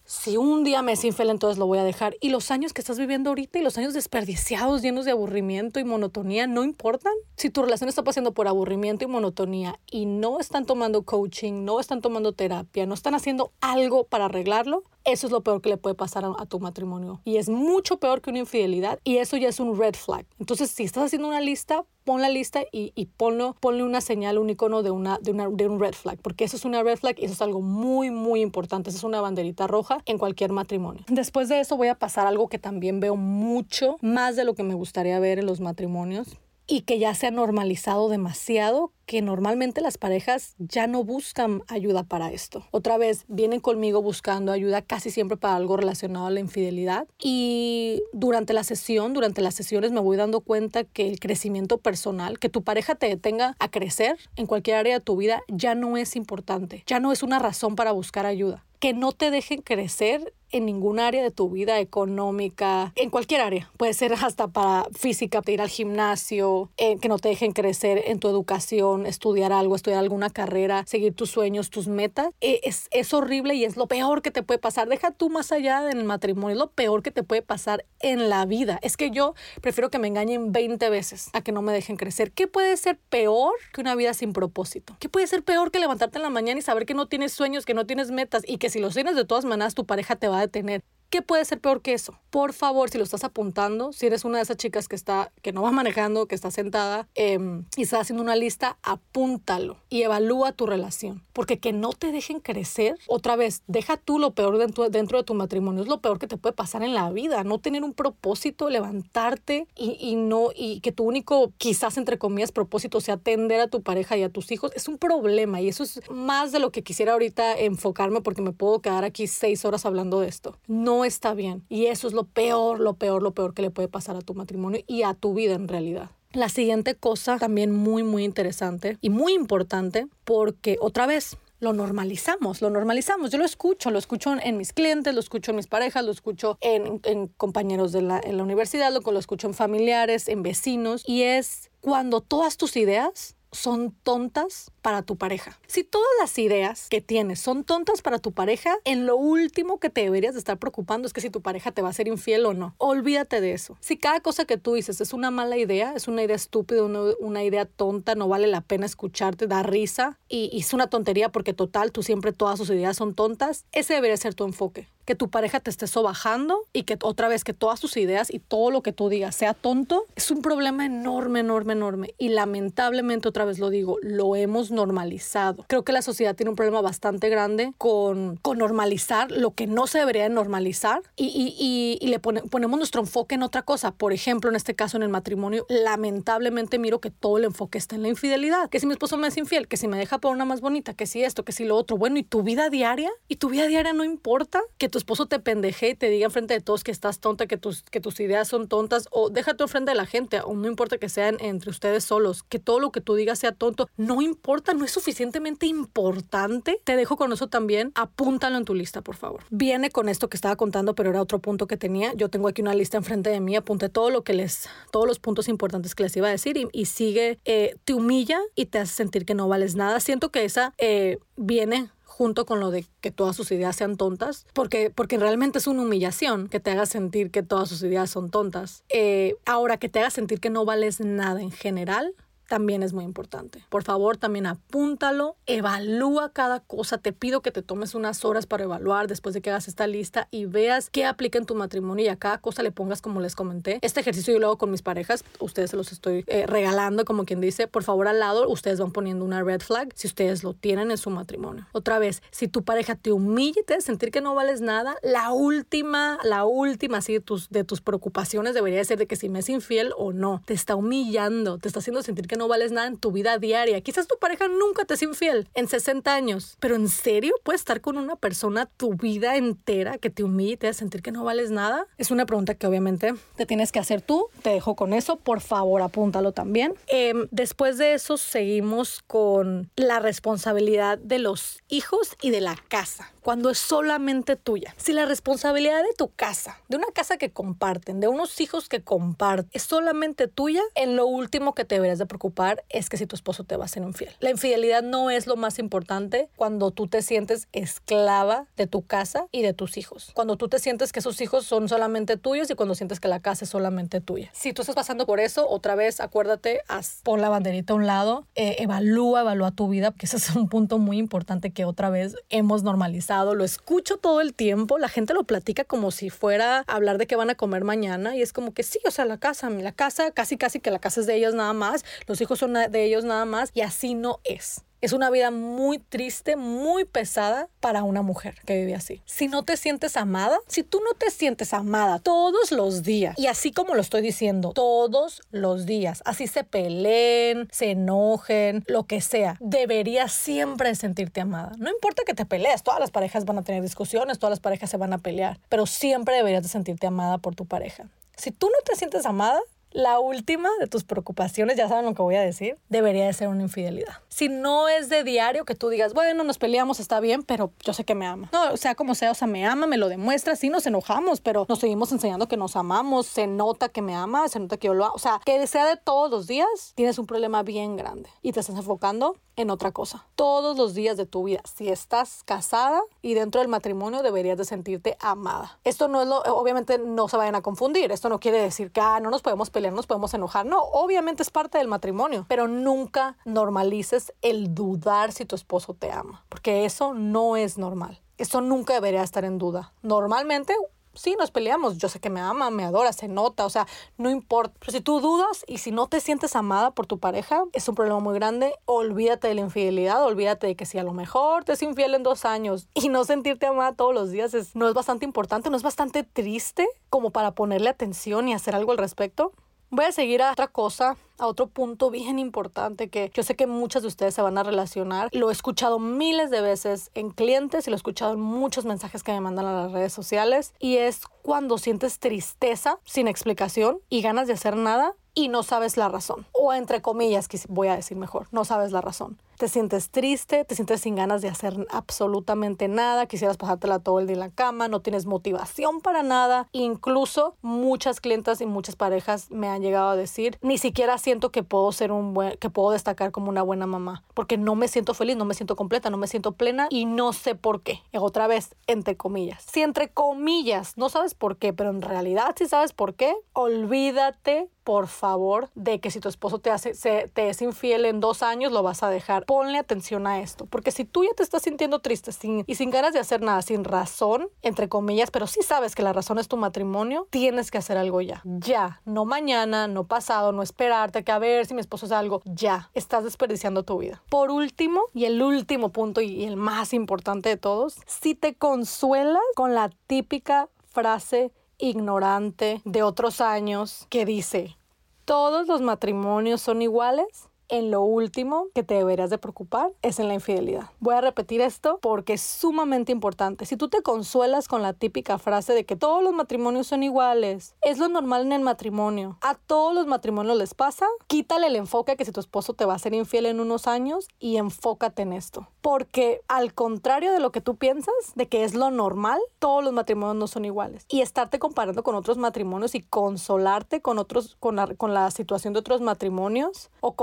si 0.06 0.36
un 0.36 0.64
día 0.64 0.82
me 0.82 0.92
es 0.92 1.06
infiel, 1.06 1.30
entonces 1.30 1.58
lo 1.58 1.66
voy 1.66 1.80
a 1.80 1.84
dejar. 1.84 2.16
Y 2.20 2.30
los 2.30 2.52
años 2.52 2.74
que 2.74 2.82
estás 2.82 3.00
viviendo 3.00 3.30
ahorita 3.30 3.60
y 3.60 3.62
los 3.62 3.78
años 3.78 3.94
desperdiciados, 3.94 4.82
llenos 4.82 5.06
de 5.06 5.12
aburrimiento 5.12 5.80
y 5.80 5.86
monotonía, 5.86 6.46
no 6.46 6.64
importan. 6.64 7.14
Si 7.38 7.50
tu 7.50 7.62
relación 7.62 7.88
está 7.88 8.04
pasando 8.04 8.34
por 8.34 8.48
aburrimiento 8.48 9.06
y 9.06 9.08
monotonía 9.08 9.80
y 9.90 10.06
no 10.06 10.40
están 10.40 10.66
tomando 10.66 11.04
coaching, 11.04 11.64
no 11.64 11.80
están 11.80 12.02
tomando 12.02 12.34
terapia, 12.34 12.86
no 12.86 12.94
están 12.94 13.16
haciendo 13.16 13.54
algo 13.62 14.04
para 14.04 14.26
arreglarlo, 14.26 14.84
eso 15.06 15.28
es 15.28 15.32
lo 15.32 15.42
peor 15.42 15.62
que 15.62 15.70
le 15.70 15.78
puede 15.78 15.96
pasar 15.96 16.26
a, 16.26 16.46
tu 16.46 16.60
matrimonio. 16.60 17.22
Y 17.26 17.38
es 17.38 17.50
mucho 17.50 17.98
peor 17.98 18.22
que 18.22 18.30
una 18.30 18.40
infidelidad 18.40 19.00
y 19.04 19.18
eso 19.18 19.38
ya 19.38 19.50
es 19.50 19.60
un 19.60 19.78
red 19.78 19.96
flag. 19.96 20.26
Entonces, 20.40 20.72
si 20.72 20.84
estás 20.84 21.06
haciendo 21.06 21.28
una 21.28 21.42
lista, 21.42 21.86
pon 22.04 22.22
la 22.22 22.30
lista 22.30 22.64
y, 22.72 22.92
y 22.96 23.06
ponlo, 23.06 23.56
ponle 23.60 23.84
una 23.84 24.02
señal, 24.02 24.38
un 24.38 24.50
icono 24.50 24.84
de, 24.84 24.92
una, 24.92 25.20
de, 25.22 25.32
una, 25.32 25.50
de 25.50 25.68
un 25.68 25.80
red 25.80 25.94
flag, 25.94 26.20
porque 26.22 26.44
eso 26.44 26.58
es 26.58 26.66
una 26.66 26.84
red 26.84 26.98
flag 26.98 27.16
y 27.20 27.26
eso 27.26 27.34
es 27.34 27.42
algo 27.42 27.62
muy, 27.62 28.12
muy 28.12 28.42
importante. 28.42 28.90
Eso 28.90 28.98
es 28.98 29.04
una 29.04 29.22
banderita 29.22 29.68
roja 29.68 30.00
en 30.06 30.18
cualquier 30.18 30.52
matrimonio. 30.52 31.04
Después 31.08 31.50
de 31.50 31.60
eso 31.60 31.78
voy 31.78 31.88
a 31.88 31.96
pasar 31.96 32.28
algo 32.28 32.48
que 32.48 32.60
también 32.60 33.00
veo 33.00 33.16
mucho, 33.16 33.98
más 34.02 34.36
de 34.36 34.44
lo 34.44 34.54
que 34.54 34.64
me 34.64 34.74
gustaría 34.74 35.20
ver 35.20 35.40
en 35.40 35.46
los 35.46 35.60
matrimonios 35.60 36.28
y 36.68 36.82
que 36.82 37.00
ya 37.00 37.14
se 37.14 37.28
ha 37.28 37.32
normalizado 37.32 38.10
demasiado 38.10 38.92
que 39.06 39.22
normalmente 39.22 39.82
las 39.82 39.98
parejas 39.98 40.56
ya 40.58 40.88
no 40.88 41.04
buscan 41.04 41.62
ayuda 41.68 42.04
para 42.04 42.32
esto. 42.32 42.66
Otra 42.72 42.98
vez, 42.98 43.26
vienen 43.28 43.60
conmigo 43.60 44.02
buscando 44.02 44.52
ayuda 44.52 44.82
casi 44.82 45.12
siempre 45.12 45.38
para 45.38 45.56
algo 45.56 45.78
relacionado 45.78 46.28
a 46.28 46.32
la 46.32 46.40
infidelidad 46.40 47.08
y 47.20 48.02
durante 48.14 48.54
la 48.54 48.64
sesión, 48.64 49.14
durante 49.14 49.42
las 49.42 49.56
sesiones 49.56 49.92
me 49.92 50.00
voy 50.00 50.18
dando 50.18 50.40
cuenta 50.42 50.84
que 50.84 51.10
el 51.10 51.20
crecimiento 51.20 51.78
personal, 51.80 52.40
que 52.40 52.50
tu 52.50 52.64
pareja 52.64 52.96
te 52.96 53.08
detenga 53.08 53.56
a 53.60 53.70
crecer 53.70 54.18
en 54.36 54.48
cualquier 54.48 54.78
área 54.78 55.00
de 55.00 55.04
tu 55.04 55.18
vida, 55.18 55.42
ya 55.50 55.76
no 55.76 55.98
es 55.98 56.16
importante, 56.16 56.84
ya 56.88 57.00
no 57.00 57.12
es 57.12 57.24
una 57.24 57.40
razón 57.40 57.76
para 57.76 57.92
buscar 57.92 58.26
ayuda. 58.26 58.66
Que 58.80 58.94
no 58.94 59.12
te 59.14 59.32
dejen 59.32 59.62
crecer 59.62 60.34
en 60.54 60.66
ningún 60.66 61.00
área 61.00 61.22
de 61.22 61.32
tu 61.32 61.50
vida 61.50 61.80
económica, 61.80 62.94
en 62.96 63.10
cualquier 63.10 63.42
área. 63.42 63.70
Puede 63.76 63.94
ser 63.94 64.14
hasta 64.14 64.48
para 64.48 64.86
física, 64.98 65.42
ir 65.48 65.62
al 65.62 65.70
gimnasio, 65.70 66.70
eh, 66.78 66.98
que 67.00 67.10
no 67.10 67.18
te 67.18 67.30
dejen 67.30 67.52
crecer 67.52 68.04
en 68.06 68.20
tu 68.20 68.30
educación, 68.30 69.06
estudiar 69.06 69.52
algo, 69.52 69.76
estudiar 69.76 70.00
alguna 70.00 70.30
carrera, 70.30 70.84
seguir 70.88 71.14
tus 71.14 71.32
sueños, 71.32 71.70
tus 71.70 71.88
metas. 71.88 72.30
Eh, 72.40 72.62
es, 72.64 72.88
es 72.92 73.14
horrible 73.14 73.56
y 73.56 73.66
es 73.66 73.76
lo 73.76 73.88
peor 73.88 74.22
que 74.22 74.32
te 74.32 74.44
puede 74.44 74.60
pasar. 74.60 74.88
Deja 74.88 75.12
tú 75.12 75.30
más 75.30 75.52
allá 75.52 75.82
del 75.82 76.04
matrimonio, 76.04 76.54
es 76.54 76.60
lo 76.60 76.72
peor 76.72 77.04
que 77.04 77.12
te 77.12 77.24
puede 77.24 77.42
pasar 77.42 77.86
en 78.00 78.30
la 78.30 78.46
vida. 78.46 78.80
Es 78.84 78.96
que 78.96 79.12
yo 79.12 79.34
prefiero 79.62 79.90
que 79.90 80.00
me 80.00 80.08
engañen 80.08 80.52
20 80.52 80.90
veces 80.90 81.30
a 81.34 81.42
que 81.42 81.52
no 81.52 81.62
me 81.62 81.74
dejen 81.74 81.98
crecer. 81.98 82.32
¿Qué 82.32 82.48
puede 82.48 82.78
ser 82.78 82.98
peor 83.10 83.54
que 83.74 83.82
una 83.82 83.96
vida 83.96 84.14
sin 84.14 84.34
propósito? 84.34 84.96
¿Qué 85.00 85.10
puede 85.10 85.28
ser 85.28 85.44
peor 85.44 85.72
que 85.72 85.80
levantarte 85.80 86.20
en 86.20 86.24
la 86.24 86.30
mañana 86.30 86.60
y 86.60 86.62
saber 86.62 86.86
que 86.86 86.94
no 86.94 87.08
tienes 87.08 87.34
sueños, 87.34 87.66
que 87.66 87.74
no 87.74 87.86
tienes 87.86 88.12
metas 88.12 88.44
y 88.46 88.58
que 88.58 88.70
si 88.70 88.80
los 88.80 88.94
tienes 88.94 89.16
de 89.16 89.26
todas 89.26 89.46
maneras 89.46 89.74
tu 89.74 89.86
pareja 89.86 90.16
te 90.16 90.28
va 90.28 90.42
a 90.42 90.43
detener? 90.44 90.82
¿Qué 91.14 91.22
puede 91.22 91.46
ser 91.46 91.60
peor 91.60 91.84
que 91.84 91.94
eso? 91.94 92.18
Por 92.32 92.54
favor, 92.54 92.90
si 92.90 92.98
lo 92.98 93.04
estás 93.04 93.24
apuntando, 93.24 93.94
si 93.94 94.08
eres 94.08 94.26
una 94.26 94.40
de 94.40 94.44
esas 94.46 94.58
chicas 94.58 94.88
que 94.88 94.96
está, 94.96 95.32
que 95.44 95.52
no 95.52 95.62
va 95.62 95.72
manejando, 95.84 96.26
que 96.26 96.34
está 96.34 96.50
sentada 96.50 97.08
em, 97.14 97.66
y 97.78 97.84
está 97.84 98.00
haciendo 98.00 98.24
una 98.24 98.36
lista, 98.36 98.80
apúntalo 98.82 99.78
y 99.92 100.02
evalúa 100.02 100.54
tu 100.54 100.66
relación. 100.66 101.22
Porque 101.34 101.60
que 101.60 101.72
no 101.72 101.92
te 101.92 102.12
dejen 102.12 102.40
crecer, 102.40 102.98
otra 103.08 103.36
vez, 103.36 103.62
deja 103.68 103.98
tú 103.98 104.18
lo 104.18 104.32
peor 104.32 104.58
dentro, 104.58 104.90
dentro 104.90 105.20
de 105.20 105.24
tu 105.24 105.36
matrimonio. 105.36 105.84
Es 105.84 105.88
lo 105.88 106.02
peor 106.02 106.18
que 106.18 106.26
te 106.26 106.38
puede 106.38 106.54
pasar 106.54 106.82
en 106.82 106.96
la 106.96 107.12
vida. 107.12 107.44
No 107.44 107.60
tener 107.60 107.84
un 107.84 107.94
propósito, 107.94 108.72
levantarte 108.72 109.68
y, 109.76 109.98
y 110.00 110.16
no, 110.16 110.50
y 110.56 110.80
que 110.80 110.92
tu 110.92 111.04
único, 111.04 111.54
quizás 111.60 111.98
entre 111.98 112.18
comillas, 112.18 112.52
propósito 112.52 113.02
sea 113.02 113.16
atender 113.16 113.60
a 113.60 113.68
tu 113.68 113.84
pareja 113.84 114.18
y 114.18 114.24
a 114.24 114.30
tus 114.30 114.52
hijos, 114.52 114.72
es 114.76 114.88
un 114.88 114.98
problema. 114.98 115.62
Y 115.62 115.70
eso 115.70 115.84
es 115.84 116.02
más 116.10 116.52
de 116.52 116.58
lo 116.58 116.72
que 116.72 116.82
quisiera 116.82 117.14
ahorita 117.14 117.60
enfocarme 117.60 118.22
porque 118.22 118.42
me 118.42 118.52
puedo 118.52 118.80
quedar 118.80 119.04
aquí 119.04 119.28
seis 119.28 119.64
horas 119.64 119.86
hablando 119.86 120.20
de 120.20 120.28
esto. 120.28 120.58
No 120.66 121.03
está 121.06 121.34
bien. 121.34 121.64
Y 121.70 121.86
eso 121.88 122.08
es 122.08 122.14
lo 122.14 122.24
peor, 122.26 122.80
lo 122.80 122.96
peor, 122.96 123.22
lo 123.22 123.32
peor 123.32 123.54
que 123.54 123.62
le 123.62 123.70
puede 123.70 123.88
pasar 123.88 124.16
a 124.16 124.22
tu 124.22 124.34
matrimonio 124.34 124.82
y 124.88 125.04
a 125.04 125.14
tu 125.14 125.34
vida 125.34 125.56
en 125.56 125.68
realidad. 125.68 126.12
La 126.32 126.50
siguiente 126.50 126.96
cosa 126.96 127.38
también 127.38 127.72
muy, 127.72 128.04
muy 128.04 128.24
interesante 128.24 128.98
y 129.02 129.10
muy 129.10 129.34
importante 129.34 130.08
porque 130.24 130.78
otra 130.82 131.06
vez 131.06 131.38
lo 131.60 131.74
normalizamos, 131.74 132.62
lo 132.62 132.70
normalizamos. 132.70 133.32
Yo 133.32 133.38
lo 133.38 133.46
escucho, 133.46 133.90
lo 133.90 133.98
escucho 133.98 134.36
en 134.42 134.58
mis 134.58 134.74
clientes, 134.74 135.14
lo 135.14 135.20
escucho 135.20 135.52
en 135.52 135.58
mis 135.58 135.68
parejas, 135.68 136.04
lo 136.04 136.12
escucho 136.12 136.58
en, 136.62 137.28
compañeros 137.38 137.92
de 137.92 138.02
la, 138.02 138.20
en 138.20 138.38
la 138.38 138.44
universidad, 138.44 138.92
lo, 138.92 139.00
lo 139.00 139.20
escucho 139.20 139.48
en 139.48 139.54
familiares, 139.54 140.28
en 140.28 140.44
vecinos 140.44 141.04
y 141.08 141.24
es 141.24 141.72
cuando 141.80 142.22
todas 142.22 142.58
tus 142.58 142.76
ideas 142.76 143.38
son 143.52 143.96
tontas 144.04 144.72
para 144.84 145.02
tu 145.02 145.16
pareja. 145.16 145.58
Si 145.66 145.84
todas 145.84 146.10
las 146.20 146.38
ideas 146.38 146.88
que 146.90 147.02
tienes 147.02 147.40
son 147.40 147.64
tontas 147.64 148.04
para 148.04 148.20
tu 148.20 148.34
pareja, 148.34 148.76
en 148.84 149.08
lo 149.08 149.16
último 149.16 149.80
que 149.80 149.90
te 149.90 150.02
deberías 150.02 150.34
de 150.34 150.40
estar 150.40 150.60
preocupando 150.60 151.08
es 151.08 151.14
que 151.14 151.22
si 151.22 151.32
tu 151.32 151.42
pareja 151.42 151.72
te 151.72 151.82
va 151.82 151.90
a 151.90 151.94
ser 151.94 152.08
infiel 152.08 152.46
o 152.46 152.54
no. 152.54 152.76
Olvídate 152.78 153.42
de 153.42 153.54
eso. 153.54 153.78
Si 153.80 153.98
cada 153.98 154.20
cosa 154.20 154.46
que 154.46 154.58
tú 154.58 154.76
dices 154.76 155.02
es 155.02 155.14
una 155.14 155.32
mala 155.32 155.58
idea, 155.58 155.94
es 155.96 156.08
una 156.08 156.22
idea 156.22 156.36
estúpida, 156.36 156.84
una, 156.84 157.44
idea 157.44 157.66
tonta, 157.66 158.14
no 158.14 158.28
vale 158.28 158.48
la 158.48 158.62
pena 158.62 158.86
escucharte, 158.86 159.48
da 159.48 159.64
risa 159.64 160.20
y, 160.28 160.50
y 160.52 160.60
es 160.60 160.74
una 160.74 160.88
tontería 160.88 161.30
porque 161.30 161.54
total, 161.54 161.92
tú 161.92 162.04
siempre 162.04 162.34
todas 162.34 162.60
sus 162.60 162.70
ideas 162.70 162.98
son 162.98 163.16
tontas, 163.16 163.66
ese 163.72 163.94
debería 163.94 164.18
ser 164.18 164.36
tu 164.36 164.44
enfoque 164.44 164.90
que 165.06 165.16
tu 165.16 165.30
pareja 165.30 165.60
te 165.60 165.70
esté 165.70 165.88
sobajando 165.88 166.62
y 166.72 166.84
que 166.84 166.98
otra 167.02 167.28
vez 167.28 167.44
que 167.44 167.54
todas 167.54 167.80
tus 167.80 167.98
ideas 167.98 168.34
y 168.34 168.40
todo 168.40 168.72
lo 168.72 168.82
que 168.82 168.94
tú 168.94 169.10
digas 169.10 169.36
sea 169.36 169.54
tonto, 169.54 170.06
es 170.16 170.32
un 170.32 170.42
problema 170.42 170.86
enorme, 170.86 171.42
enorme, 171.42 171.74
enorme. 171.74 172.14
Y 172.18 172.30
lamentablemente, 172.30 173.28
otra 173.28 173.46
vez 173.46 173.60
lo 173.60 173.70
digo, 173.70 173.98
lo 174.02 174.36
hemos 174.36 174.72
normalizado. 174.74 175.66
Creo 175.68 175.84
que 175.84 175.92
la 175.92 176.02
sociedad 176.02 176.36
tiene 176.36 176.50
un 176.50 176.56
problema 176.56 176.82
bastante 176.82 177.30
grande 177.30 177.74
con, 177.78 178.38
con 178.38 178.58
normalizar 178.58 179.32
lo 179.32 179.52
que 179.52 179.68
no 179.68 179.88
se 179.88 180.00
debería 180.00 180.24
de 180.24 180.30
normalizar 180.30 181.02
y, 181.16 181.26
y, 181.26 181.98
y, 182.02 182.08
le 182.08 182.20
ponemos 182.20 182.78
nuestro 182.78 183.02
enfoque 183.02 183.36
en 183.36 183.44
otra 183.44 183.64
cosa. 183.64 183.92
Por 183.92 184.14
ejemplo, 184.14 184.50
en 184.50 184.56
este 184.56 184.76
caso, 184.76 184.98
en 184.98 185.04
el 185.04 185.10
matrimonio, 185.10 185.66
lamentablemente 185.70 186.80
miro 186.80 187.00
que 187.00 187.10
todo 187.10 187.38
el 187.38 187.46
enfoque 187.46 187.78
está 187.78 187.96
en 187.96 188.04
la 188.04 188.10
infidelidad. 188.10 188.70
Que 188.70 188.80
si 188.80 188.86
mi 188.86 188.94
esposo 188.94 189.18
me 189.18 189.28
es 189.28 189.38
infiel, 189.38 189.68
que 189.68 189.78
si 189.78 189.88
me 189.88 189.98
deja 189.98 190.20
por 190.20 190.32
una 190.32 190.46
más 190.46 190.62
bonita, 190.62 190.94
que 190.94 191.06
si 191.06 191.24
esto, 191.24 191.44
que 191.44 191.52
si 191.52 191.66
lo 191.66 191.76
otro. 191.76 191.98
Bueno, 191.98 192.18
¿y 192.18 192.24
tu 192.24 192.44
vida 192.44 192.70
diaria? 192.70 193.10
¿Y 193.28 193.38
tu 193.38 193.50
vida 193.50 193.68
diaria 193.68 193.94
no 193.94 194.04
importa? 194.04 194.62
Que 194.78 194.90
tu 194.90 194.98
esposo 194.98 195.26
te 195.26 195.40
pendeje 195.40 195.90
y 195.90 195.96
te 195.96 196.10
diga 196.10 196.26
enfrente 196.26 196.54
de 196.54 196.62
todos 196.62 196.84
que 196.84 196.92
estás 196.92 197.20
tonta, 197.20 197.48
que 197.48 197.58
tus, 197.58 197.84
que 197.84 198.00
tus 198.00 198.20
ideas 198.20 198.48
son 198.48 198.68
tontas, 198.68 199.08
o 199.12 199.30
déjate 199.30 199.64
enfrente 199.64 199.92
de 199.92 199.96
la 199.96 200.06
gente, 200.06 200.42
o 200.42 200.54
no 200.54 200.68
importa 200.68 200.98
que 200.98 201.10
sean 201.10 201.38
entre 201.40 201.70
ustedes 201.70 202.04
solos, 202.04 202.44
que 202.44 202.60
todo 202.60 202.80
lo 202.80 202.92
que 202.92 203.02
tú 203.02 203.16
digas 203.16 203.40
sea 203.40 203.52
tonto, 203.52 203.90
no 203.98 204.22
importa, 204.22 204.63
no 204.72 204.86
es 204.86 204.92
suficientemente 204.92 205.66
importante. 205.66 206.80
Te 206.86 206.96
dejo 206.96 207.18
con 207.18 207.34
eso 207.34 207.48
también, 207.48 207.92
apúntalo 207.96 208.58
en 208.58 208.66
tu 208.66 208.74
lista, 208.74 209.02
por 209.02 209.18
favor. 209.18 209.44
Viene 209.50 209.90
con 209.90 210.08
esto 210.08 210.30
que 210.30 210.38
estaba 210.38 210.56
contando, 210.56 210.96
pero 210.96 211.10
era 211.10 211.22
otro 211.22 211.40
punto 211.40 211.68
que 211.68 211.76
tenía. 211.76 212.14
Yo 212.14 212.30
tengo 212.30 212.48
aquí 212.48 212.62
una 212.62 212.74
lista 212.74 212.98
enfrente 212.98 213.30
de 213.30 213.42
mí, 213.42 213.56
apunté 213.56 213.90
todo 213.90 214.10
lo 214.10 214.24
que 214.24 214.34
les, 214.34 214.70
todos 214.92 215.08
los 215.08 215.20
puntos 215.20 215.50
importantes 215.50 215.96
que 215.96 216.04
les 216.04 216.16
iba 216.16 216.28
a 216.28 216.32
decir 216.32 216.70
y, 216.72 216.86
sigue, 216.86 217.40
eh, 217.44 217.76
te 217.84 217.94
humilla 217.94 218.40
y 218.56 218.68
te 218.68 218.80
hace 218.80 218.94
sentir 218.94 219.26
que 219.26 219.34
no 219.34 219.48
vales 219.48 219.76
nada. 219.76 220.00
Siento 220.00 220.30
que 220.30 220.46
esa 220.46 220.74
eh, 220.78 221.18
viene 221.36 221.90
junto 222.14 222.46
con 222.46 222.60
lo 222.60 222.70
de 222.70 222.86
que 223.02 223.10
todas 223.10 223.36
sus 223.36 223.52
ideas 223.52 223.76
sean 223.76 223.98
tontas, 223.98 224.46
porque, 224.54 224.92
porque 224.92 225.18
realmente 225.18 225.58
es 225.58 225.66
una 225.66 225.82
humillación 225.82 226.48
que 226.48 226.60
te 226.60 226.70
haga 226.70 226.86
sentir 226.86 227.32
que 227.32 227.42
todas 227.42 227.70
sus 227.70 227.82
ideas 227.82 228.10
son 228.12 228.30
tontas. 228.30 228.84
Eh, 228.90 229.36
ahora, 229.46 229.78
que 229.78 229.90
te 229.90 230.00
haga 230.00 230.12
sentir 230.12 230.40
que 230.40 230.52
no 230.52 230.64
vales 230.64 231.00
nada 231.00 231.42
en 231.42 231.50
general, 231.52 232.14
también 232.54 232.84
es 232.84 232.94
muy 232.94 233.04
importante. 233.04 233.66
Por 233.70 233.82
favor, 233.82 234.16
también 234.16 234.46
apúntalo, 234.46 235.38
evalúa 235.48 236.34
cada 236.34 236.60
cosa. 236.60 237.00
Te 237.00 237.12
pido 237.12 237.42
que 237.42 237.50
te 237.50 237.64
tomes 237.64 237.96
unas 237.96 238.24
horas 238.26 238.46
para 238.46 238.66
evaluar 238.66 239.08
después 239.08 239.34
de 239.34 239.42
que 239.42 239.50
hagas 239.50 239.68
esta 239.68 239.88
lista 239.88 240.28
y 240.30 240.46
veas 240.46 240.92
qué 240.92 241.06
aplica 241.06 241.40
en 241.40 241.48
tu 241.48 241.56
matrimonio 241.56 242.06
y 242.06 242.10
a 242.10 242.16
cada 242.16 242.38
cosa 242.38 242.62
le 242.62 242.72
pongas 242.72 243.02
como 243.02 243.22
les 243.22 243.36
comenté. 243.36 243.80
Este 243.82 244.02
ejercicio 244.02 244.36
yo 244.36 244.40
lo 244.40 244.46
hago 244.46 244.60
con 244.60 244.70
mis 244.70 244.84
parejas, 244.84 245.26
ustedes 245.40 245.72
se 245.72 245.78
los 245.78 245.92
estoy 245.92 246.26
eh, 246.28 246.46
regalando 246.46 247.06
como 247.06 247.26
quien 247.26 247.42
dice, 247.42 247.68
por 247.68 247.82
favor 247.82 248.08
al 248.08 248.20
lado 248.20 248.48
ustedes 248.48 248.80
van 248.80 248.92
poniendo 248.92 249.26
una 249.26 249.42
red 249.42 249.62
flag 249.62 249.90
si 249.96 250.06
ustedes 250.06 250.44
lo 250.44 250.54
tienen 250.54 250.92
en 250.92 251.00
su 251.00 251.10
matrimonio. 251.10 251.66
Otra 251.72 251.98
vez, 251.98 252.22
si 252.30 252.48
tu 252.48 252.64
pareja 252.64 252.94
te 252.94 253.12
humilla 253.12 253.62
y 253.62 253.64
te 253.64 253.74
hace 253.74 253.88
sentir 253.88 254.12
que 254.12 254.22
no 254.22 254.36
vales 254.36 254.62
nada, 254.62 254.96
la 255.02 255.32
última, 255.32 256.20
la 256.24 256.46
última 256.46 257.00
así 257.00 257.14
de 257.14 257.20
tus, 257.20 257.50
de 257.50 257.64
tus 257.64 257.82
preocupaciones 257.82 258.54
debería 258.54 258.86
ser 258.86 259.00
de 259.00 259.08
que 259.08 259.16
si 259.16 259.28
me 259.28 259.40
es 259.40 259.50
infiel 259.50 259.92
o 259.98 260.14
no. 260.14 260.44
Te 260.46 260.54
está 260.54 260.76
humillando, 260.76 261.58
te 261.58 261.68
está 261.68 261.80
haciendo 261.80 262.04
sentir 262.04 262.28
que 262.28 262.36
no 262.36 262.43
vales 262.48 262.72
nada 262.72 262.88
en 262.88 262.98
tu 262.98 263.12
vida 263.12 263.38
diaria. 263.38 263.82
Quizás 263.82 264.08
tu 264.08 264.18
pareja 264.18 264.48
nunca 264.48 264.86
te 264.86 264.94
es 264.94 265.02
infiel 265.02 265.50
en 265.56 265.68
60 265.68 266.14
años, 266.14 266.58
pero 266.60 266.76
¿en 266.76 266.88
serio 266.88 267.36
puedes 267.44 267.62
estar 267.62 267.82
con 267.82 267.98
una 267.98 268.16
persona 268.16 268.68
tu 268.78 268.94
vida 268.94 269.38
entera 269.38 269.98
que 269.98 270.10
te 270.10 270.24
humille 270.24 270.54
y 270.54 270.58
te 270.58 270.68
hace 270.68 270.80
sentir 270.80 271.02
que 271.02 271.12
no 271.12 271.24
vales 271.24 271.52
nada? 271.52 271.88
Es 271.98 272.12
una 272.12 272.26
pregunta 272.26 272.56
que 272.56 272.68
obviamente 272.68 273.14
te 273.36 273.46
tienes 273.46 273.72
que 273.72 273.80
hacer 273.80 274.02
tú. 274.02 274.28
Te 274.42 274.52
dejo 274.52 274.76
con 274.76 274.94
eso. 274.94 275.16
Por 275.16 275.42
favor, 275.42 275.82
apúntalo 275.82 276.32
también. 276.32 276.76
Em, 276.88 277.28
después 277.32 277.78
de 277.78 277.94
eso, 277.94 278.18
seguimos 278.18 279.02
con 279.08 279.72
la 279.76 280.00
responsabilidad 280.00 280.98
de 280.98 281.20
los 281.20 281.64
hijos 281.70 282.16
y 282.22 282.30
de 282.30 282.42
la 282.42 282.56
casa 282.68 283.12
cuando 283.24 283.50
es 283.50 283.58
solamente 283.58 284.36
tuya. 284.36 284.76
Si 284.78 284.92
la 284.94 285.06
responsabilidad 285.06 285.82
de 285.82 285.94
tu 285.98 286.10
casa, 286.10 286.62
de 286.68 286.78
una 286.78 286.88
casa 286.94 287.18
que 287.18 287.32
comparten, 287.32 288.00
de 288.00 288.10
unos 288.10 288.40
hijos 288.42 288.68
que 288.68 288.84
comparten, 288.84 289.50
es 289.54 289.64
solamente 289.64 290.28
tuya, 290.28 290.62
en 290.76 290.96
lo 290.96 291.08
último 291.08 291.54
que 291.54 291.66
te 291.66 291.76
deberías 291.76 292.00
de 292.00 292.06
preocupar 292.06 292.23
es 292.70 292.90
que 292.90 292.98
si 292.98 293.08
tu 293.08 293.16
esposo 293.16 293.44
te 293.44 293.58
va 293.58 293.66
a 293.66 293.68
ser 293.68 293.84
infiel. 293.84 294.12
La 294.20 294.30
infidelidad 294.30 294.84
no 294.84 295.10
es 295.10 295.28
lo 295.28 295.36
más 295.36 295.60
importante 295.60 296.30
cuando 296.36 296.72
tú 296.72 296.88
te 296.88 297.02
sientes 297.02 297.48
esclava 297.52 298.46
de 298.56 298.68
tu 298.68 298.82
casa 298.82 299.28
y 299.32 299.42
de 299.42 299.54
tus 299.54 299.78
hijos. 299.78 300.12
Cuando 300.14 300.38
tú 300.38 300.48
te 300.48 300.60
sientes 300.60 300.92
que 300.92 301.00
esos 301.00 301.20
hijos 301.22 301.46
son 301.46 301.68
solamente 301.68 302.18
tuyos 302.18 302.50
y 302.50 302.56
cuando 302.56 302.76
sientes 302.76 303.00
que 303.00 303.08
la 303.08 303.20
casa 303.20 303.46
es 303.46 303.50
solamente 303.50 304.02
tuya. 304.02 304.30
Si 304.34 304.54
tú 304.54 304.62
estás 304.62 304.76
pasando 304.76 305.06
por 305.06 305.20
eso, 305.20 305.48
otra 305.50 305.76
vez 305.76 306.00
acuérdate, 306.00 306.62
haz, 306.68 307.02
pon 307.04 307.22
la 307.22 307.30
banderita 307.30 307.74
a 307.74 307.76
un 307.76 307.88
lado, 307.88 308.28
eh, 308.36 308.58
evalúa, 308.60 309.22
evalúa 309.22 309.52
tu 309.52 309.68
vida, 309.68 309.92
porque 309.92 310.06
ese 310.06 310.18
es 310.18 310.36
un 310.36 310.50
punto 310.50 310.78
muy 310.78 310.98
importante 310.98 311.52
que 311.52 311.66
otra 311.66 311.90
vez 311.90 312.16
hemos 312.30 312.64
normalizado 312.64 313.36
lo 313.36 313.44
escucho 313.44 313.98
todo 313.98 314.22
el 314.22 314.34
tiempo, 314.34 314.78
la 314.78 314.90
gente 314.90 315.14
lo 315.14 315.24
platica 315.24 315.64
como 315.64 315.92
si 315.92 316.10
fuera 316.10 316.64
hablar 316.68 316.98
de 316.98 317.08
qué 317.08 317.16
van 317.16 317.30
a 317.30 317.36
comer 317.36 317.64
mañana 317.64 318.16
y 318.16 318.22
es 318.22 318.34
como 318.34 318.54
que 318.54 318.64
sí, 318.64 318.80
o 318.86 318.92
sea, 318.92 319.06
la 319.06 319.18
casa, 319.18 319.50
la 319.50 319.72
casa, 319.72 320.12
casi 320.12 320.38
casi 320.38 320.60
que 320.60 320.72
la 320.72 320.80
casa 320.80 321.02
es 321.02 321.08
de 321.08 321.16
ellos 321.16 321.34
nada 321.34 321.54
más, 321.54 321.86
los 322.14 322.22
hijos 322.22 322.38
son 322.38 322.54
de 322.54 322.86
ellos 322.86 323.04
nada 323.04 323.26
más 323.26 323.50
y 323.56 323.62
así 323.62 323.96
no 323.96 324.20
es. 324.24 324.62
Es 324.82 324.94
una 324.94 325.10
vida 325.10 325.32
muy 325.32 325.80
triste, 325.80 326.36
muy 326.36 326.86
pesada 326.86 327.50
para 327.60 327.82
una 327.82 328.04
mujer 328.04 328.36
que 328.46 328.56
vive 328.56 328.76
así. 328.76 329.02
Si 329.06 329.28
no 329.28 329.42
te 329.42 329.58
sientes 329.58 329.98
amada, 329.98 330.38
si 330.46 330.62
tú 330.62 330.80
no 330.82 330.94
te 330.96 331.10
sientes 331.10 331.56
amada 331.56 331.98
todos 331.98 332.52
los 332.52 332.84
días, 332.84 333.18
y 333.18 333.26
así 333.26 333.52
como 333.52 333.74
lo 333.74 333.82
estoy 333.82 334.04
diciendo, 334.04 334.52
todos 334.54 335.24
los 335.32 335.66
días, 335.66 336.04
así 336.06 336.28
se 336.28 336.44
peleen, 336.44 337.48
se 337.52 337.72
enojen, 337.72 338.64
lo 338.68 338.84
que 338.84 339.02
sea, 339.02 339.38
deberías 339.40 340.12
siempre 340.12 340.76
sentirte 340.76 341.20
amada. 341.20 341.54
No 341.58 341.72
importa 341.72 342.04
que 342.06 342.14
te 342.14 342.28
pelees, 342.28 342.62
todas 342.62 342.80
las 342.80 342.92
parejas 342.92 343.26
van 343.26 343.40
a 343.40 343.44
tener 343.44 343.64
discusiones, 343.64 344.20
todas 344.20 344.34
las 344.34 344.40
parejas 344.40 344.70
se 344.70 344.78
van 344.78 344.94
a 344.94 345.00
pelear, 345.00 345.40
pero 345.50 345.66
siempre 345.66 346.16
deberías 346.16 346.44
de 346.44 346.50
sentirte 346.50 346.86
amada 346.86 347.18
por 347.18 347.34
tu 347.34 347.48
pareja. 347.48 347.88
Si 348.16 348.32
tú 348.32 348.48
no 348.48 348.58
te 348.64 348.76
sientes 348.76 349.06
amada, 349.06 349.40
La 349.74 350.00
última 350.00 350.50
de 350.60 350.68
tus 350.68 350.84
preocupaciones, 350.84 351.58
ya 351.58 351.68
saben 351.68 351.86
lo 351.86 351.96
que 351.96 352.04
voy 352.04 352.16
a 352.16 352.22
decir, 352.22 352.60
debería 352.70 353.08
de 353.08 353.14
ser 353.14 353.28
una 353.28 353.42
infidelidad. 353.42 353.96
Si 354.08 354.30
no 354.30 354.70
es 354.70 354.88
de 354.88 355.04
diario 355.04 355.46
que 355.46 355.56
tú 355.56 355.70
digas, 355.70 355.96
bueno, 355.96 356.24
nos 356.24 356.38
peleamos, 356.38 356.80
está 356.80 357.00
bien, 357.00 357.24
pero 357.24 357.52
yo 357.66 357.74
sé 357.74 357.84
que 357.84 357.96
me 357.96 358.06
ama. 358.06 358.30
No, 358.32 358.54
o 358.54 358.58
sea, 358.58 358.76
como 358.76 358.94
sea, 358.94 359.10
o 359.10 359.16
sea, 359.16 359.28
me 359.28 359.48
ama, 359.48 359.66
me 359.66 359.78
lo 359.78 359.90
demuestra, 359.90 360.36
sí 360.36 360.50
nos 360.50 360.68
enojamos, 360.68 361.22
pero 361.22 361.48
nos 361.50 361.58
seguimos 361.58 361.92
enseñando 361.92 362.28
que 362.28 362.38
nos 362.38 362.56
amamos, 362.56 363.08
se 363.08 363.26
nota 363.26 363.68
que 363.68 363.82
me 363.82 363.96
ama, 363.96 364.28
se 364.28 364.40
nota 364.40 364.58
que 364.58 364.68
yo 364.68 364.76
lo 364.76 364.86
amo. 364.86 364.94
O 364.94 365.00
sea, 365.00 365.20
que 365.26 365.48
sea 365.48 365.66
de 365.66 365.76
todos 365.76 366.12
los 366.12 366.28
días, 366.28 366.74
tienes 366.76 367.00
un 367.00 367.08
problema 367.08 367.42
bien 367.42 367.76
grande 367.76 368.12
y 368.22 368.32
te 368.32 368.42
estás 368.42 368.56
enfocando 368.56 369.16
en 369.36 369.50
otra 369.50 369.72
cosa. 369.72 370.06
Todos 370.16 370.58
los 370.58 370.74
días 370.74 370.98
de 370.98 371.06
tu 371.06 371.24
vida, 371.24 371.42
si 371.56 371.70
estás 371.70 372.24
casada 372.24 372.82
y 373.02 373.14
dentro 373.14 373.42
del 373.42 373.48
matrimonio 373.48 374.04
deberías 374.04 374.38
de 374.38 374.46
sentirte 374.46 374.98
amada. 375.00 375.60
Esto 375.64 375.88
no 375.88 376.02
es 376.02 376.08
lo, 376.08 376.22
obviamente 376.22 376.78
no 376.78 377.08
se 377.08 377.18
vayan 377.18 377.36
a 377.36 377.42
confundir, 377.42 377.92
esto 377.92 378.10
no 378.10 378.20
quiere 378.20 378.40
decir 378.40 378.72
que 378.72 378.82
ah, 378.82 379.00
no 379.02 379.10
nos 379.10 379.22
podemos 379.22 379.50
pelear, 379.50 379.63
nos 379.72 379.88
podemos 379.88 380.14
enojar, 380.14 380.46
no, 380.46 380.62
obviamente 380.62 381.24
es 381.24 381.30
parte 381.30 381.58
del 381.58 381.68
matrimonio, 381.68 382.26
pero 382.28 382.48
nunca 382.48 383.18
normalices 383.26 384.14
el 384.22 384.54
dudar 384.54 385.12
si 385.12 385.26
tu 385.26 385.36
esposo 385.36 385.74
te 385.74 385.92
ama, 385.92 386.26
porque 386.30 386.66
eso 386.66 386.94
no 386.94 387.38
es 387.38 387.58
normal. 387.58 388.02
Eso 388.18 388.42
nunca 388.42 388.74
debería 388.74 389.02
estar 389.02 389.26
en 389.26 389.40
duda. 389.40 389.74
Normalmente 389.82 390.54
sí, 390.94 391.16
nos 391.18 391.32
peleamos, 391.32 391.78
yo 391.78 391.90
sé 391.90 392.00
que 392.00 392.10
me 392.10 392.22
ama, 392.22 392.50
me 392.50 392.64
adora, 392.64 392.94
se 392.94 393.08
nota, 393.08 393.46
o 393.46 393.50
sea, 393.50 393.68
no 393.98 394.10
importa. 394.10 394.54
Pero 394.60 394.72
si 394.72 394.82
tú 394.82 395.00
dudas 395.00 395.44
y 395.48 395.58
si 395.58 395.72
no 395.72 395.88
te 395.88 396.00
sientes 396.00 396.36
amada 396.36 396.72
por 396.72 396.86
tu 396.86 397.00
pareja, 397.00 397.44
es 397.54 397.68
un 397.68 397.76
problema 397.76 398.00
muy 398.00 398.16
grande. 398.16 398.54
Olvídate 398.66 399.28
de 399.28 399.36
la 399.36 399.42
infidelidad, 399.42 400.04
olvídate 400.04 400.48
de 400.48 400.56
que 400.56 400.66
si 400.66 400.78
a 400.78 400.84
lo 400.84 400.94
mejor 400.94 401.44
te 401.44 401.54
es 401.54 401.62
infiel 401.62 401.96
en 401.96 402.04
dos 402.04 402.26
años 402.26 402.68
y 402.74 402.90
no 402.90 403.04
sentirte 403.04 403.46
amada 403.46 403.74
todos 403.74 403.94
los 403.94 404.12
días 404.12 404.34
es, 404.34 404.56
no 404.56 404.68
es 404.68 404.74
bastante 404.74 405.06
importante, 405.06 405.50
no 405.50 405.58
es 405.58 405.64
bastante 405.64 406.04
triste 406.04 406.68
como 406.90 407.12
para 407.12 407.32
ponerle 407.32 407.70
atención 407.70 408.28
y 408.28 408.34
hacer 408.34 408.56
algo 408.56 408.72
al 408.72 408.78
respecto. 408.78 409.34
Voy 409.76 409.86
a 409.86 409.92
seguir 409.92 410.22
a 410.22 410.32
otra 410.32 410.50
cosa, 410.50 410.98
a 411.18 411.26
otro 411.26 411.48
punto 411.48 411.90
bien 411.90 412.20
importante 412.20 412.90
que 412.90 413.10
yo 413.12 413.24
sé 413.24 413.36
que 413.36 413.48
muchas 413.48 413.82
de 413.82 413.88
ustedes 413.88 414.14
se 414.14 414.22
van 414.22 414.38
a 414.38 414.44
relacionar. 414.44 415.10
Lo 415.14 415.32
he 415.32 415.34
escuchado 415.34 415.80
miles 415.80 416.30
de 416.30 416.42
veces 416.42 416.92
en 416.94 417.10
clientes 417.10 417.66
y 417.66 417.72
lo 417.72 417.76
he 417.76 417.78
escuchado 417.78 418.14
en 418.14 418.20
muchos 418.20 418.66
mensajes 418.66 419.02
que 419.02 419.14
me 419.14 419.20
mandan 419.20 419.48
a 419.48 419.64
las 419.64 419.72
redes 419.72 419.92
sociales 419.92 420.54
y 420.60 420.78
es 420.78 421.08
cuando 421.24 421.58
sientes 421.58 421.98
tristeza 421.98 422.78
sin 422.86 423.08
explicación 423.08 423.80
y 423.90 424.04
ganas 424.04 424.28
de 424.28 424.34
hacer 424.34 424.56
nada 424.56 424.94
y 425.16 425.30
no 425.30 425.42
sabes 425.42 425.76
la 425.76 425.90
razón. 425.90 426.28
O 426.34 426.54
entre 426.54 426.84
comillas, 426.84 427.28
que 427.28 427.40
voy 427.50 427.68
a 427.68 427.76
decir 427.76 427.98
mejor, 427.98 428.28
no 428.32 428.46
sabes 428.46 428.72
la 428.72 428.82
razón. 428.82 429.18
Te 429.44 429.50
sientes 429.50 429.90
triste, 429.90 430.46
te 430.46 430.56
sientes 430.56 430.80
sin 430.80 430.96
ganas 430.96 431.22
de 431.22 431.28
hacer 431.28 431.68
absolutamente 431.70 432.70
nada, 432.70 433.08
quisieras 433.08 433.36
pasártela 433.36 433.80
todo 433.80 434.00
el 434.00 434.08
día 434.08 434.14
en 434.14 434.22
la 434.22 434.30
cama, 434.30 434.70
no 434.70 434.80
tienes 434.80 435.06
motivación 435.06 435.82
para 435.82 436.02
nada. 436.02 436.48
Incluso 436.54 437.36
muchas 437.42 438.00
clientas 438.00 438.40
y 438.40 438.46
muchas 438.46 438.78
parejas 438.78 439.30
me 439.32 439.50
han 439.50 439.62
llegado 439.62 439.90
a 439.90 439.96
decir, 439.98 440.40
ni 440.42 440.58
siquiera 440.58 440.98
siento 440.98 441.30
que 441.30 441.44
puedo 441.44 441.70
ser 441.74 441.92
un 441.92 442.14
buen, 442.14 442.38
que 442.38 442.50
puedo 442.50 442.72
destacar 442.72 443.12
como 443.12 443.28
una 443.28 443.42
buena 443.42 443.68
mamá, 443.68 444.06
porque 444.14 444.38
no 444.38 444.56
me 444.56 444.70
siento 444.70 444.94
feliz, 444.94 445.18
no 445.18 445.26
me 445.26 445.34
siento 445.34 445.58
completa, 445.58 445.90
no 445.90 445.98
me 445.98 446.08
siento 446.08 446.32
plena 446.32 446.68
y 446.70 446.86
no 446.86 447.12
sé 447.12 447.36
por 447.36 447.64
qué. 447.64 447.82
Otra 447.92 448.28
vez, 448.28 448.56
entre 448.68 448.96
comillas. 448.96 449.44
Si 449.44 449.62
entre 449.62 449.90
comillas 449.90 450.78
no 450.78 450.88
sabes 450.88 451.16
por 451.16 451.36
qué, 451.36 451.52
pero 451.52 451.70
en 451.72 451.82
realidad 451.82 452.34
si 452.38 452.46
sabes 452.46 452.72
por 452.72 452.94
qué, 452.94 453.14
olvídate 453.34 454.48
por 454.64 454.88
favor, 454.88 455.50
de 455.56 455.80
que 455.80 455.92
si 455.92 456.00
tu 456.00 456.10
esposo 456.10 456.40
te, 456.40 456.50
hace, 456.50 456.74
se, 456.74 457.10
te 457.14 457.30
es 457.30 457.42
infiel 457.42 457.86
en 457.86 458.00
dos 458.00 458.24
años, 458.24 458.52
lo 458.52 458.64
vas 458.64 458.84
a 458.84 458.90
dejar. 458.90 459.26
Ponle 459.26 459.58
atención 459.58 460.08
a 460.08 460.22
esto, 460.22 460.46
porque 460.46 460.72
si 460.72 460.86
tú 460.86 461.04
ya 461.04 461.14
te 461.16 461.24
estás 461.24 461.44
sintiendo 461.44 461.80
triste 461.80 462.12
sin, 462.12 462.44
y 462.48 462.56
sin 462.56 462.70
ganas 462.70 462.94
de 462.94 463.00
hacer 463.00 463.22
nada, 463.22 463.42
sin 463.42 463.64
razón, 463.64 464.30
entre 464.42 464.70
comillas, 464.70 465.12
pero 465.12 465.28
sí 465.28 465.42
sabes 465.44 465.76
que 465.76 465.84
la 465.84 465.94
razón 465.94 466.20
es 466.20 466.28
tu 466.28 466.38
matrimonio, 466.38 467.08
tienes 467.10 467.52
que 467.52 467.58
hacer 467.58 467.78
algo 467.78 468.02
ya. 468.02 468.22
Ya, 468.24 468.82
no 468.86 469.06
mañana, 469.06 469.68
no 469.68 469.86
pasado, 469.86 470.32
no 470.32 470.42
esperarte 470.42 471.04
que 471.04 471.12
a 471.12 471.20
ver 471.20 471.46
si 471.46 471.54
mi 471.54 471.60
esposo 471.60 471.86
hace 471.86 471.96
algo. 471.96 472.22
Ya, 472.26 472.70
estás 472.74 473.04
desperdiciando 473.04 473.64
tu 473.64 473.78
vida. 473.78 474.02
Por 474.10 474.32
último, 474.32 474.82
y 474.94 475.06
el 475.06 475.22
último 475.22 475.70
punto 475.70 476.02
y 476.02 476.24
el 476.24 476.38
más 476.38 476.74
importante 476.74 477.30
de 477.30 477.38
todos, 477.38 477.78
si 477.86 478.16
te 478.16 478.36
consuelas 478.36 479.22
con 479.36 479.54
la 479.54 479.70
típica 479.88 480.50
frase 480.66 481.32
ignorante 481.58 482.62
de 482.66 482.84
otros 482.84 483.22
años 483.22 483.88
que 483.90 484.06
dice, 484.06 484.58
todos 485.06 485.48
los 485.48 485.62
matrimonios 485.62 486.42
son 486.42 486.62
iguales 486.62 487.30
en 487.54 487.70
lo 487.70 487.84
último 487.84 488.48
que 488.56 488.64
te 488.64 488.74
deberías 488.74 489.12
de 489.12 489.20
preocupar 489.20 489.72
es 489.84 490.00
en 490.00 490.08
la 490.08 490.16
infidelidad. 490.16 490.72
Voy 490.80 490.96
a 490.96 491.02
repetir 491.02 491.40
esto 491.40 491.78
porque 491.84 492.14
es 492.14 492.22
sumamente 492.22 492.92
importante. 492.92 493.46
Si 493.46 493.58
tú 493.58 493.68
te 493.70 493.84
consuelas 493.84 494.48
con 494.48 494.64
la 494.64 494.74
típica 494.74 495.20
frase 495.20 495.54
de 495.54 495.64
que 495.64 495.76
todos 495.76 496.04
los 496.04 496.14
matrimonios 496.14 496.66
son 496.66 496.82
iguales, 496.82 497.54
es 497.62 497.78
lo 497.78 497.90
normal 497.90 498.24
en 498.24 498.32
el 498.32 498.42
matrimonio. 498.42 499.20
A 499.22 499.36
todos 499.36 499.76
los 499.76 499.86
matrimonios 499.86 500.36
les 500.36 500.56
pasa. 500.56 500.88
Quítale 501.06 501.46
el 501.46 501.56
enfoque 501.56 501.96
que 501.96 502.06
si 502.06 502.12
tu 502.12 502.22
esposo 502.22 502.56
te 502.56 502.66
va 502.66 502.74
a 502.74 502.80
ser 502.80 502.96
infiel 502.96 503.28
en 503.28 503.40
unos 503.40 503.68
años 503.68 504.08
y 504.18 504.38
enfócate 504.38 505.04
en 505.04 505.14
esto. 505.14 505.48
Porque 505.62 506.22
al 506.28 506.56
contrario 506.56 507.12
de 507.12 507.20
lo 507.20 507.32
que 507.32 507.40
tú 507.40 507.58
piensas, 507.58 507.94
de 508.16 508.28
que 508.28 508.46
es 508.46 508.56
lo 508.56 508.72
normal, 508.72 509.20
todos 509.38 509.64
los 509.64 509.74
matrimonios 509.74 510.16
no 510.16 510.26
son 510.26 510.46
iguales. 510.46 510.86
Y 510.90 511.02
estarte 511.02 511.38
comparando 511.38 511.84
con 511.84 511.94
otros 511.94 512.18
matrimonios 512.18 512.74
y 512.74 512.82
consolarte 512.82 513.80
con 513.84 514.00
otros 514.00 514.38
con 514.40 514.56
la, 514.56 514.74
con 514.74 514.96
la 514.96 515.12
situación 515.12 515.54
de 515.54 515.60
otros 515.60 515.82
matrimonios 515.82 516.72
o 516.82 516.96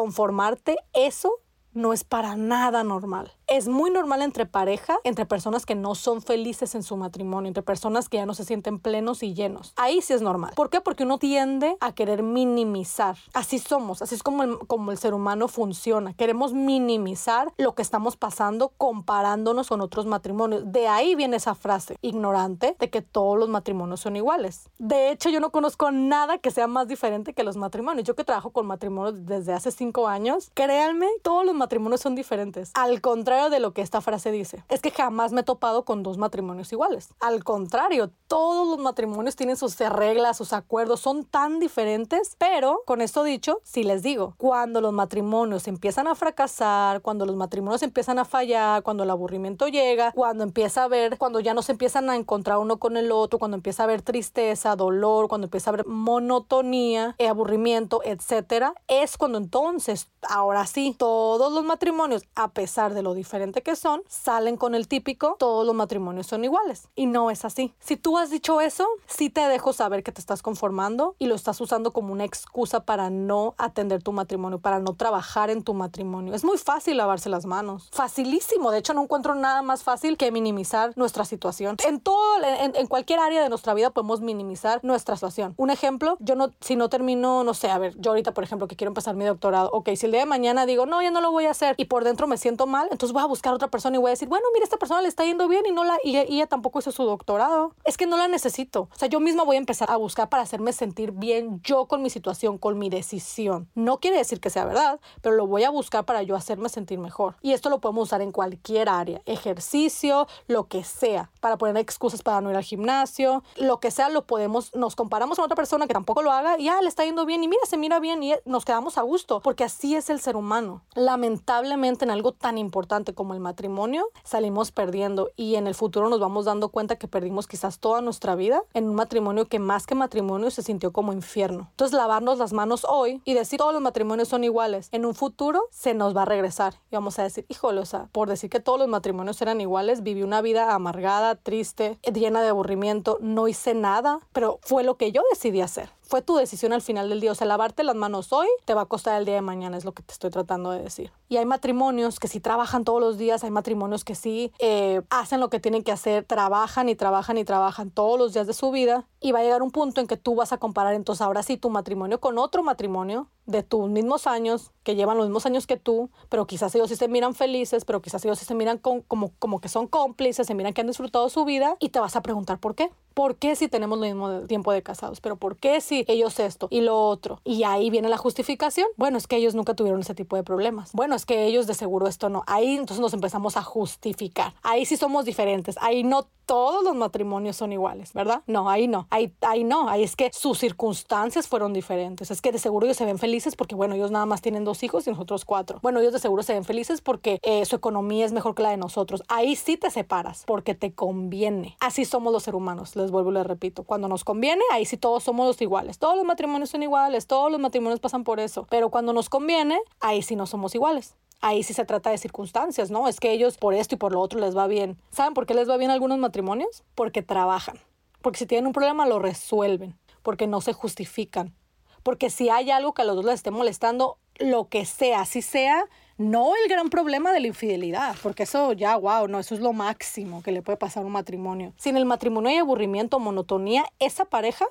eso 0.93 1.31
no 1.73 1.93
es 1.93 2.05
para 2.05 2.37
nada 2.37 2.83
normal 2.83 3.33
es 3.51 3.67
muy 3.67 3.91
normal 3.91 4.23
entre 4.23 4.47
pareja, 4.47 4.99
entre 5.03 5.27
personas 5.27 5.67
que 5.67 5.75
no 5.75 5.97
son 5.97 6.23
felices 6.23 6.77
en 6.77 6.85
su 6.85 6.97
matrimonio, 6.97 7.49
entre 7.49 7.65
personas 7.65 8.09
que 8.09 8.19
ya 8.19 8.25
no 8.25 8.33
se 8.33 8.45
sienten 8.45 8.79
plenos 8.79 9.25
y 9.25 9.35
llenos. 9.35 9.73
Ahí 9.77 10.01
sí 10.03 10.13
es 10.13 10.23
normal. 10.23 10.53
¿Por 10.55 10.71
qué? 10.71 10.81
Porque 10.81 11.03
uno 11.03 11.19
tiende 11.19 11.77
a 11.81 11.93
querer 11.93 12.23
minimizar. 12.23 13.17
Así 13.35 13.59
somos, 13.59 14.03
así 14.03 14.15
es 14.15 14.23
como 14.23 14.45
el, 14.45 14.57
como 14.69 14.93
el 14.93 14.99
ser 14.99 15.15
humano 15.15 15.49
funciona. 15.49 16.15
Queremos 16.15 16.53
minimizar 16.55 17.53
lo 17.59 17.75
que 17.75 17.83
estamos 17.83 18.17
pasando 18.17 18.73
comparándonos 18.79 19.69
con 19.69 19.81
otros 19.81 20.07
matrimonios. 20.07 20.71
De 20.71 20.87
ahí 20.87 21.17
viene 21.17 21.37
esa 21.37 21.57
frase 21.57 21.97
ignorante 22.03 22.77
de 22.79 22.89
que 22.89 23.03
todos 23.03 23.37
los 23.37 23.49
matrimonios 23.49 23.99
son 23.99 24.15
iguales. 24.15 24.69
De 24.79 25.11
hecho, 25.11 25.29
yo 25.29 25.41
no 25.41 25.51
conozco 25.51 25.91
nada 25.91 26.39
que 26.39 26.53
sea 26.53 26.69
más 26.69 26.87
diferente 26.87 27.35
que 27.35 27.43
los 27.43 27.57
matrimonios. 27.57 28.07
Yo 28.07 28.15
que 28.15 28.23
trabajo 28.23 28.51
con 28.51 28.69
matrimonios 28.69 29.27
desde 29.27 29.55
hace 29.55 29.73
cinco 29.73 30.07
años, 30.07 30.53
créanme, 30.55 31.09
todos 31.23 31.45
los 31.45 31.57
matrimonios 31.57 32.01
son 32.01 32.15
diferentes. 32.15 32.71
Al 32.75 33.01
contrario, 33.01 33.40
de 33.49 33.61
lo 33.61 33.73
que 33.73 33.81
esta 33.81 34.01
frase 34.01 34.31
dice. 34.31 34.65
Es 34.69 34.81
que 34.81 34.91
jamás 34.91 35.33
me 35.33 35.41
he 35.41 35.45
topado 35.45 35.85
con 35.85 36.03
dos 36.03 36.19
matrimonios 36.19 36.73
iguales. 36.73 37.09
Al 37.21 37.45
contrario, 37.45 38.11
todos 38.27 38.69
los 38.69 38.79
matrimonios 38.79 39.37
tienen 39.37 39.57
sus 39.57 39.79
reglas, 39.79 40.37
sus 40.37 40.53
acuerdos, 40.53 41.01
son 41.01 41.25
tan 41.25 41.61
diferentes, 41.61 42.37
pero 42.39 42.83
con 42.87 43.01
esto 43.01 43.23
dicho, 43.23 43.61
si 43.63 43.85
les 43.85 44.03
digo, 44.03 44.35
cuando 44.37 44.81
los 44.81 44.93
matrimonios 44.93 45.69
empiezan 45.69 46.07
a 46.07 46.15
fracasar, 46.15 47.01
cuando 47.01 47.25
los 47.25 47.37
matrimonios 47.37 47.83
empiezan 47.83 48.19
a 48.19 48.25
fallar, 48.25 48.83
cuando 48.83 49.05
el 49.05 49.11
aburrimiento 49.11 49.69
llega, 49.69 50.13
cuando 50.13 50.45
empieza 50.45 50.85
a 50.85 50.89
ver, 50.89 51.19
cuando 51.19 51.41
ya 51.41 51.55
no 51.55 51.63
se 51.63 51.73
empiezan 51.73 52.11
a 52.11 52.17
encontrar 52.17 52.59
uno 52.59 52.79
con 52.79 52.97
el 52.97 53.13
otro, 53.13 53.39
cuando 53.39 53.57
empieza 53.57 53.83
a 53.83 53.85
haber 53.85 54.03
tristeza, 54.03 54.77
dolor, 54.77 55.29
cuando 55.29 55.47
empieza 55.47 55.71
a 55.71 55.75
haber 55.75 55.87
monotonía, 55.87 57.15
eh, 57.19 57.29
aburrimiento, 57.29 58.01
etcétera, 58.05 58.75
es 58.89 59.17
cuando 59.17 59.39
entonces, 59.39 60.09
ahora 60.29 60.67
sí, 60.67 60.95
todos 60.99 61.53
los 61.53 61.65
matrimonios, 61.65 62.25
a 62.35 62.49
pesar 62.49 62.95
de 62.95 63.03
lo 63.03 63.15
diferente, 63.15 63.30
diferente 63.31 63.63
que 63.63 63.77
son, 63.77 64.03
salen 64.09 64.57
con 64.57 64.75
el 64.75 64.89
típico, 64.89 65.37
todos 65.39 65.65
los 65.65 65.73
matrimonios 65.73 66.27
son 66.27 66.43
iguales. 66.43 66.89
Y 66.97 67.07
no 67.07 67.31
es 67.31 67.45
así. 67.45 67.73
Si 67.79 67.97
tú 67.97 68.19
has 68.19 68.29
dicho 68.29 68.61
eso, 68.61 68.89
sí 69.07 69.31
te 69.31 69.43
dejo 69.43 69.73
saber 69.73 70.03
que 70.03 70.11
te 70.11 70.21
estás 70.21 70.43
conformando 70.43 71.15
y 71.21 71.27
lo 71.27 71.37
estás 71.37 71.61
usando 71.61 71.93
como 71.93 72.13
una 72.13 72.25
excusa 72.25 72.85
para 72.85 73.09
no 73.09 73.55
atender 73.57 74.03
tu 74.03 74.11
matrimonio, 74.11 74.59
para 74.59 74.81
no 74.81 74.95
trabajar 74.95 75.49
en 75.49 75.63
tu 75.63 75.75
matrimonio. 75.75 76.35
Es 76.35 76.43
muy 76.43 76.59
fácil 76.59 76.97
lavarse 76.97 77.29
las 77.29 77.47
manos. 77.47 77.89
Facilísimo. 77.93 78.73
De 78.73 78.79
hecho, 78.79 78.95
no 78.95 79.05
encuentro 79.05 79.37
nada 79.37 79.63
más 79.63 79.85
fácil 79.85 80.17
que 80.17 80.33
minimizar 80.33 80.93
nuestra 80.97 81.25
situación. 81.25 81.77
En 81.87 82.01
todo, 82.01 82.43
en, 82.43 82.75
en 82.75 82.87
cualquier 82.89 83.21
área 83.21 83.45
de 83.45 83.49
nuestra 83.49 83.75
vida 83.75 83.91
podemos 83.91 84.21
minimizar 84.21 84.81
nuestra 84.83 85.15
situación. 85.15 85.55
Un 85.57 85.71
ejemplo, 85.71 86.17
yo 86.19 86.35
no, 86.35 86.51
si 86.61 86.75
no 86.75 86.89
termino, 86.89 87.45
no 87.45 87.55
sé, 87.55 87.71
a 87.71 87.79
ver, 87.79 87.95
yo 87.97 88.11
ahorita, 88.11 88.35
por 88.35 88.43
ejemplo, 88.43 88.67
que 88.67 88.75
quiero 88.75 88.91
empezar 88.91 89.15
mi 89.15 89.25
doctorado, 89.25 89.71
ok, 89.73 89.91
si 89.95 90.07
el 90.07 90.13
día 90.13 90.23
de 90.23 90.27
mañana 90.27 90.67
digo, 90.67 90.85
no, 90.85 91.01
ya 91.01 91.13
no 91.13 91.21
lo 91.21 91.31
voy 91.31 91.47
a 91.47 91.53
hacer 91.53 91.77
y 91.79 91.85
por 91.85 92.03
dentro 92.03 92.27
me 92.27 92.37
siento 92.37 92.67
mal, 92.67 92.89
entonces 92.91 93.13
voy 93.13 93.20
a 93.23 93.27
buscar 93.27 93.55
otra 93.55 93.69
persona 93.69 93.97
y 93.97 94.01
voy 94.01 94.09
a 94.09 94.11
decir, 94.11 94.29
bueno, 94.29 94.47
mira, 94.53 94.65
esta 94.65 94.77
persona 94.77 95.03
le 95.03 95.09
está 95.09 95.25
yendo 95.25 95.49
bien 95.49 95.67
y 95.67 95.73
no 95.73 95.85
la 95.85 95.99
ella 96.05 96.47
tampoco 96.47 96.79
hizo 96.79 96.93
su 96.93 97.05
doctorado. 97.05 97.75
Es 97.85 97.97
que 97.97 98.07
no 98.07 98.17
la 98.17 98.29
necesito. 98.29 98.89
O 98.93 98.97
sea, 98.97 99.09
yo 99.09 99.21
misma 99.21 99.45
voy 99.45 99.57
a 99.57 99.59
empezar 99.59 99.91
a 99.91 99.97
buscar 99.97 100.29
para 100.29 100.43
hacerme 100.43 100.73
sentir 100.73 101.13
bien 101.13 101.61
yo 101.63 101.87
con 101.87 102.03
mi 102.03 102.11
situación, 102.11 102.59
con 102.59 102.79
mi 102.79 102.91
decisión. 102.91 103.69
No 103.75 103.99
quiere 103.99 104.17
decir 104.19 104.41
que 104.41 104.51
sea 104.51 104.65
verdad, 104.65 105.01
pero 105.23 105.35
lo 105.37 105.47
voy 105.47 105.65
a 105.65 105.71
buscar 105.71 106.05
para 106.05 106.23
yo 106.23 106.37
hacerme 106.37 106.69
sentir 106.69 106.99
mejor. 106.99 107.37
Y 107.43 107.53
esto 107.53 107.71
lo 107.71 107.81
podemos 107.81 108.09
usar 108.09 108.23
en 108.23 108.33
cualquier 108.33 108.89
área, 108.89 109.23
ejercicio, 109.27 110.27
lo 110.47 110.69
que 110.69 110.85
sea, 110.85 111.31
para 111.41 111.59
poner 111.59 111.77
excusas 111.79 112.23
para 112.23 112.41
no 112.41 112.51
ir 112.51 112.57
al 112.57 112.63
gimnasio, 112.63 113.43
lo 113.57 113.81
que 113.81 113.91
sea, 113.91 114.09
lo 114.09 114.27
podemos, 114.27 114.75
nos 114.75 114.97
comparamos 114.97 115.37
con 115.37 115.45
otra 115.45 115.57
persona 115.57 115.87
que 115.87 115.95
tampoco 115.95 116.23
lo 116.23 116.33
haga 116.33 116.59
y 116.59 116.65
ya 116.65 116.81
le 116.81 116.89
está 116.89 117.05
yendo 117.05 117.27
bien 117.27 117.43
y 117.43 117.49
mira, 117.49 117.63
se 117.67 117.77
mira 117.77 118.01
bien 118.01 118.23
y 118.23 118.35
nos 118.45 118.65
quedamos 118.65 118.99
a 118.99 119.03
gusto, 119.03 119.41
porque 119.41 119.65
así 119.65 119.95
es 119.95 120.11
el 120.11 120.21
ser 120.21 120.37
humano. 120.37 120.83
Lamentablemente 120.95 122.05
en 122.05 122.11
algo 122.11 122.33
tan 122.33 122.59
importante 122.59 123.10
como 123.15 123.35
el 123.35 123.41
matrimonio, 123.41 124.09
salimos 124.25 124.73
perdiendo 124.73 125.31
y 125.37 125.57
en 125.57 125.67
el 125.67 125.75
futuro 125.75 126.09
nos 126.09 126.21
vamos 126.21 126.45
dando 126.45 126.69
cuenta 126.69 126.97
que 126.97 127.09
perdimos 127.09 127.47
quizás 127.47 127.79
toda 127.79 128.01
nuestra 128.01 128.35
vida 128.35 128.63
en 128.75 128.89
un 128.89 128.95
matrimonio 128.95 129.47
que 129.47 129.59
más 129.59 129.87
que 129.87 129.95
matrimonio 129.95 130.51
se 130.51 130.63
sintió 130.63 130.93
como 130.93 131.13
infierno. 131.13 131.69
Entonces 131.71 131.97
lavarnos 131.97 132.39
las 132.39 132.53
manos 132.53 132.87
hoy 132.89 133.21
y 133.25 133.35
decir 133.35 133.59
todos 133.59 133.73
los 133.73 133.83
matrimonios 133.83 134.29
son 134.29 134.45
iguales, 134.45 134.89
en 134.93 135.05
un 135.05 135.15
futuro 135.15 135.63
se 135.71 135.95
nos 135.95 136.17
va 136.17 136.23
a 136.23 136.27
regresar 136.27 136.75
y 136.91 136.97
vamos 136.97 137.19
a 137.19 137.23
decir, 137.23 137.45
híjole, 137.49 137.81
o 137.81 137.87
sea, 137.87 138.09
por 138.13 138.29
decir 138.29 138.51
que 138.51 138.61
todos 138.61 138.79
los 138.79 138.89
matrimonios 138.89 139.41
eran 139.43 139.61
iguales, 139.61 140.03
viví 140.03 140.23
una 140.23 140.43
vida 140.43 140.75
amargada, 140.75 141.35
triste, 141.35 141.99
llena 142.13 142.43
de 142.43 142.49
aburrimiento, 142.49 143.19
no 143.21 143.49
hice 143.49 143.75
nada, 143.75 144.21
pero 144.33 144.59
fue 144.63 144.85
lo 144.85 144.97
que 144.97 145.13
yo 145.13 145.23
decidí 145.31 145.61
hacer 145.61 145.91
fue 146.11 146.23
tu 146.23 146.35
decisión 146.35 146.73
al 146.73 146.83
final 146.83 147.09
del 147.09 147.21
día. 147.21 147.31
O 147.31 147.35
sea, 147.37 147.47
lavarte 147.47 147.85
las 147.85 147.95
manos 147.95 148.33
hoy 148.33 148.49
te 148.65 148.75
va 148.75 148.83
a 148.83 148.87
costar 148.87 149.19
el 149.21 149.25
día 149.25 149.37
de 149.37 149.43
mañana, 149.43 149.77
es 149.77 149.85
lo 149.85 149.93
que 149.93 150.03
te 150.03 150.13
estoy 150.13 150.31
tratando 150.31 150.73
de 150.73 150.83
decir. 150.83 151.13
Y 151.29 151.37
hay 151.37 151.47
matrimonios 151.47 152.19
que 152.19 152.27
sí 152.27 152.41
trabajan 152.41 152.85
todos 152.85 153.01
los 153.01 153.17
días, 153.17 153.45
hay 153.45 153.53
matrimonios 153.53 154.05
que 154.05 154.17
sí 154.17 154.53
eh, 154.59 155.03
hacen 155.09 155.39
lo 155.39 155.49
que 155.51 155.61
tienen 155.61 155.85
que 155.85 155.93
hacer, 155.93 156.25
trabajan 156.25 156.89
y 156.89 156.97
trabajan 156.97 157.39
y 157.39 157.45
trabajan 157.45 157.91
todos 157.93 158.19
los 158.19 158.35
días 158.35 158.49
de 158.49 158.55
su 158.55 158.73
vida. 158.73 159.07
Y 159.21 159.31
va 159.31 159.39
a 159.39 159.43
llegar 159.43 159.63
un 159.63 159.71
punto 159.71 160.01
en 160.01 160.09
que 160.09 160.17
tú 160.17 160.35
vas 160.35 160.53
a 160.53 160.59
comparar 160.59 160.95
entonces 160.95 161.23
ahora 161.23 161.45
sí 161.45 161.57
tu 161.57 161.71
matrimonio 161.71 162.21
con 162.21 162.39
otro 162.39 162.65
matrimonio 162.65 163.29
de 163.47 163.63
tus 163.63 163.89
mismos 163.89 164.27
años, 164.27 164.71
que 164.83 164.95
llevan 164.97 165.17
los 165.17 165.27
mismos 165.27 165.47
años 165.47 165.67
que 165.67 165.77
tú, 165.77 166.11
pero 166.29 166.47
quizás 166.47 166.75
ellos 166.75 166.89
sí 166.89 166.97
se 166.97 167.09
miran 167.09 167.35
felices, 167.35 167.85
pero 167.85 168.01
quizás 168.01 168.25
ellos 168.25 168.39
sí 168.39 168.45
se 168.45 168.55
miran 168.55 168.79
como, 168.79 169.03
como 169.39 169.61
que 169.61 169.69
son 169.69 169.87
cómplices, 169.87 170.47
se 170.47 170.55
miran 170.55 170.73
que 170.73 170.81
han 170.81 170.87
disfrutado 170.87 171.29
su 171.29 171.45
vida 171.45 171.77
y 171.79 171.91
te 171.91 172.01
vas 172.01 172.17
a 172.17 172.23
preguntar 172.23 172.59
por 172.59 172.75
qué. 172.75 172.91
¿Por 173.15 173.37
qué 173.37 173.57
si 173.57 173.69
tenemos 173.69 173.99
el 173.99 174.15
mismo 174.15 174.43
tiempo 174.43 174.73
de 174.73 174.83
casados? 174.83 175.21
Pero 175.21 175.37
¿por 175.37 175.57
qué 175.57 175.81
si 175.81 176.00
ellos 176.09 176.39
esto 176.41 176.69
y 176.71 176.81
lo 176.81 177.09
otro? 177.09 177.41
Y 177.45 177.65
ahí 177.65 177.91
viene 177.91 178.09
la 178.09 178.17
justificación. 178.17 178.87
Bueno, 178.97 179.19
es 179.19 179.27
que 179.27 179.37
ellos 179.37 179.55
nunca 179.55 179.75
tuvieron 179.75 180.01
ese 180.01 180.15
tipo 180.15 180.37
de 180.37 180.43
problemas. 180.43 180.93
Bueno, 180.93 181.15
es 181.15 181.27
que 181.27 181.47
ellos 181.47 181.67
de 181.67 181.75
seguro 181.75 182.07
esto 182.07 182.29
no. 182.29 182.43
Ahí 182.47 182.77
entonces 182.77 183.01
nos 183.01 183.15
empezamos 183.15 183.57
a 183.57 183.63
justificar. 183.63 184.55
Ahí 184.63 184.85
sí 184.85 184.97
somos 184.97 185.25
diferentes. 185.25 185.77
Ahí 185.81 186.03
no 186.05 186.29
todos 186.51 186.83
los 186.83 186.97
matrimonios 186.97 187.55
son 187.55 187.73
iguales, 187.73 188.13
¿verdad? 188.13 188.43
No, 188.49 188.69
ahí 188.69 188.89
no. 188.89 189.07
Ahí, 189.11 189.33
ahí 189.43 189.63
no. 189.63 189.89
Ahí 189.89 190.03
es 190.03 190.17
que 190.17 190.31
sus 190.33 190.59
circunstancias 190.59 191.47
fueron 191.47 191.73
diferentes. 191.73 192.33
Es 192.33 192.43
que 192.43 192.51
de 192.51 192.59
seguro 192.59 192.87
ellos 192.87 192.97
se 192.97 193.05
ven 193.05 193.19
felices 193.19 193.55
porque, 193.55 193.77
bueno, 193.77 193.95
ellos 193.95 194.11
nada 194.11 194.27
más 194.27 194.43
tienen 194.43 194.65
dos 194.65 194.83
hijos 194.83 195.07
y 195.07 195.11
nosotros 195.11 195.45
cuatro. 195.45 195.79
Bueno, 195.81 196.01
ellos 196.01 196.13
de 196.13 196.19
seguro 196.19 196.43
se 196.43 196.53
ven 196.53 196.65
felices 196.65 197.03
porque 197.03 197.39
eh, 197.43 197.65
su 197.67 197.77
economía 197.77 198.27
es 198.27 198.33
mejor 198.33 198.57
que 198.57 198.65
la 198.65 198.71
de 198.71 198.79
nosotros. 198.79 199.23
Ahí 199.29 199.55
sí 199.55 199.77
te 199.77 199.93
separas 199.93 200.43
porque 200.45 200.75
te 200.75 200.93
conviene. 200.93 201.77
Así 201.79 202.05
somos 202.05 202.33
los 202.33 202.43
seres 202.43 202.57
humanos, 202.57 202.97
les 202.97 203.13
vuelvo 203.13 203.31
y 203.31 203.35
les 203.35 203.47
repito. 203.47 203.85
Cuando 203.85 204.09
nos 204.09 204.25
conviene, 204.25 204.63
ahí 204.73 204.85
sí 204.85 204.97
todos 204.97 205.23
somos 205.23 205.63
iguales. 205.63 205.90
Todos 205.99 206.17
los 206.17 206.25
matrimonios 206.25 206.71
son 206.71 206.83
iguales, 206.83 207.27
todos 207.27 207.51
los 207.51 207.61
matrimonios 207.61 208.01
pasan 208.01 208.25
por 208.25 208.41
eso. 208.41 208.67
Pero 208.71 208.91
cuando 208.91 209.13
nos 209.13 209.29
conviene, 209.29 209.81
ahí 210.01 210.23
sí 210.23 210.37
no 210.37 210.47
somos 210.47 210.75
iguales 210.75 211.17
ahí 211.41 211.63
sí 211.63 211.75
se 211.75 211.85
trata 211.85 212.11
de 212.11 212.19
circunstancias, 212.19 212.91
¿no? 212.91 213.09
Es 213.09 213.19
que 213.19 213.33
ellos 213.33 213.57
por 213.57 213.75
esto 213.75 213.95
y 213.95 213.99
por 213.99 214.13
lo 214.13 214.21
otro 214.21 214.41
les 214.41 214.57
va 214.57 214.67
bien. 214.67 214.99
¿Saben 215.11 215.35
por 215.35 215.47
qué 215.47 215.55
les 215.55 215.69
va 215.69 215.77
bien 215.77 215.91
algunos 215.91 216.19
matrimonios? 216.19 216.85
Porque 216.95 217.23
trabajan. 217.23 217.79
Porque 218.23 218.39
si 218.39 218.47
tienen 218.47 218.67
un 218.67 218.73
problema 218.73 219.07
lo 219.07 219.19
resuelven. 219.19 219.99
Porque 220.23 220.47
no 220.47 220.61
se 220.61 220.73
justifican. 220.73 221.55
Porque 222.03 222.31
si 222.31 222.49
hay 222.51 222.71
algo 222.71 222.93
que 222.93 223.03
a 223.03 223.05
los 223.05 223.17
dos 223.17 223.25
les 223.25 223.35
esté 223.35 223.51
molestando, 223.51 224.19
lo 224.39 224.69
que 224.69 224.87
sea, 224.87 225.25
si 225.25 225.43
sea, 225.43 225.85
no 226.17 226.53
el 226.55 226.69
gran 226.69 226.89
problema 226.89 227.33
de 227.33 227.41
la 227.41 227.47
infidelidad, 227.47 228.17
porque 228.23 228.45
eso 228.45 228.73
ya, 228.73 228.97
wow, 228.97 229.29
no, 229.29 229.39
eso 229.39 229.55
es 229.55 229.61
lo 229.61 229.73
máximo 229.73 230.43
que 230.43 230.53
le 230.53 230.63
puede 230.63 230.79
pasar 230.79 231.03
a 231.03 231.07
un 231.07 231.13
matrimonio. 231.13 231.75
Si 231.77 231.91
el 231.91 232.05
matrimonio 232.07 232.51
hay 232.51 232.57
aburrimiento, 232.57 233.19
monotonía, 233.19 233.85
esa 233.99 234.25
pareja 234.25 234.67